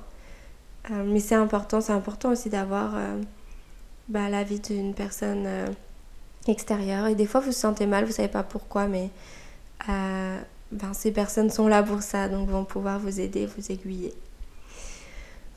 Euh, 0.92 1.04
mais 1.06 1.22
c'est 1.22 1.36
important, 1.36 1.80
c'est 1.80 1.94
important 1.94 2.32
aussi 2.32 2.50
d'avoir 2.50 2.94
bah, 4.10 4.30
l'avis 4.30 4.60
d'une 4.60 4.94
personne 4.94 5.48
extérieure. 6.50 7.08
Et 7.08 7.16
des 7.16 7.26
fois, 7.26 7.40
vous 7.40 7.48
vous 7.48 7.52
sentez 7.52 7.86
mal, 7.86 8.06
vous 8.06 8.12
savez 8.12 8.28
pas 8.28 8.44
pourquoi, 8.44 8.88
mais 8.88 9.10
ben, 9.88 10.94
ces 10.94 11.12
personnes 11.12 11.50
sont 11.50 11.68
là 11.68 11.84
pour 11.84 12.02
ça, 12.02 12.28
donc 12.28 12.50
vont 12.50 12.66
pouvoir 12.66 13.00
vous 13.00 13.20
aider, 13.20 13.46
vous 13.46 13.72
aiguiller. 13.72 14.14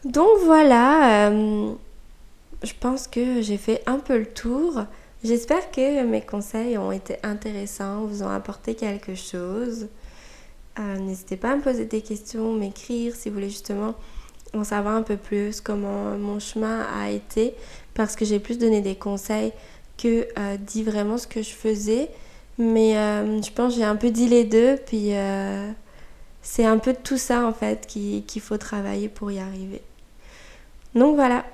Donc 0.05 0.39
voilà, 0.45 1.31
je 1.31 2.73
pense 2.79 3.07
que 3.07 3.43
j'ai 3.43 3.57
fait 3.57 3.83
un 3.87 3.99
peu 3.99 4.19
le 4.19 4.27
tour. 4.27 4.85
J'espère 5.25 5.71
que 5.73 6.05
mes 6.05 6.21
conseils 6.21 6.79
ont 6.79 6.93
été 6.93 7.17
intéressants, 7.25 8.05
vous 8.05 8.23
ont 8.23 8.29
apporté 8.29 8.75
quelque 8.75 9.17
chose. 9.17 9.89
Euh, 10.79 10.99
n'hésitez 10.99 11.37
pas 11.37 11.53
à 11.53 11.57
me 11.57 11.61
poser 11.63 11.87
des 11.87 12.03
questions, 12.03 12.53
m'écrire 12.53 13.17
si 13.17 13.29
vous 13.29 13.35
voulez 13.35 13.51
justement 13.51 13.95
en 14.55 14.63
savoir 14.63 14.95
un 14.95 15.03
peu 15.03 15.17
plus 15.17 15.61
comment 15.61 16.17
mon 16.17 16.39
chemin 16.39 16.87
a 16.97 17.11
été, 17.11 17.55
parce 17.95 18.15
que 18.15 18.25
j'ai 18.25 18.39
plus 18.39 18.59
donné 18.59 18.81
des 18.81 18.95
conseils 18.95 19.53
que 19.99 20.27
euh, 20.39 20.57
dit 20.57 20.83
vraiment 20.83 21.19
ce 21.19 21.27
que 21.27 21.43
je 21.43 21.51
faisais. 21.51 22.09
Mais 22.57 22.97
euh, 22.97 23.43
je 23.43 23.51
pense 23.53 23.75
que 23.75 23.81
j'ai 23.81 23.85
un 23.85 23.97
peu 23.97 24.11
dit 24.11 24.29
les 24.29 24.45
deux, 24.45 24.77
puis 24.87 25.11
c'est 26.43 26.65
un 26.65 26.79
peu 26.79 26.95
tout 26.95 27.19
ça 27.19 27.47
en 27.47 27.53
fait 27.53 27.87
qu'il 27.87 28.41
faut 28.41 28.57
travailler 28.57 29.09
pour 29.09 29.31
y 29.31 29.39
arriver. 29.39 29.83
Donc 30.95 31.15
voilà, 31.15 31.45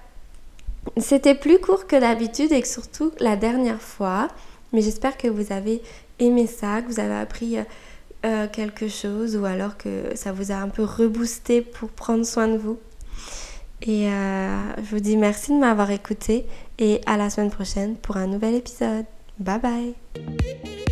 c'était 0.96 1.35
plus 1.35 1.59
court 1.59 1.87
que 1.87 1.98
d'habitude 1.98 2.52
et 2.52 2.64
surtout 2.64 3.12
la 3.18 3.37
dernière 3.37 3.80
fois, 3.80 4.28
mais 4.72 4.80
j'espère 4.80 5.16
que 5.16 5.28
vous 5.28 5.52
avez 5.52 5.83
aimé 6.18 6.46
ça, 6.46 6.83
que 6.83 6.88
vous 6.88 7.00
avez 7.00 7.14
appris 7.14 7.59
euh, 7.59 7.64
euh, 8.24 8.48
quelque 8.48 8.88
chose 8.88 9.37
ou 9.37 9.44
alors 9.44 9.76
que 9.76 10.14
ça 10.14 10.33
vous 10.33 10.52
a 10.52 10.57
un 10.57 10.68
peu 10.68 10.85
reboosté 10.85 11.61
pour 11.61 11.88
prendre 11.90 12.24
soin 12.24 12.48
de 12.48 12.57
vous. 12.57 12.78
Et 13.87 14.09
euh, 14.09 14.77
je 14.79 14.90
vous 14.90 15.01
dis 15.01 15.16
merci 15.16 15.53
de 15.53 15.59
m'avoir 15.59 15.90
écouté 15.90 16.47
et 16.79 17.01
à 17.07 17.18
la 17.18 17.29
semaine 17.29 17.51
prochaine 17.51 17.97
pour 17.97 18.16
un 18.16 18.27
nouvel 18.27 18.55
épisode. 18.55 19.05
Bye 19.38 19.61
bye 19.61 20.84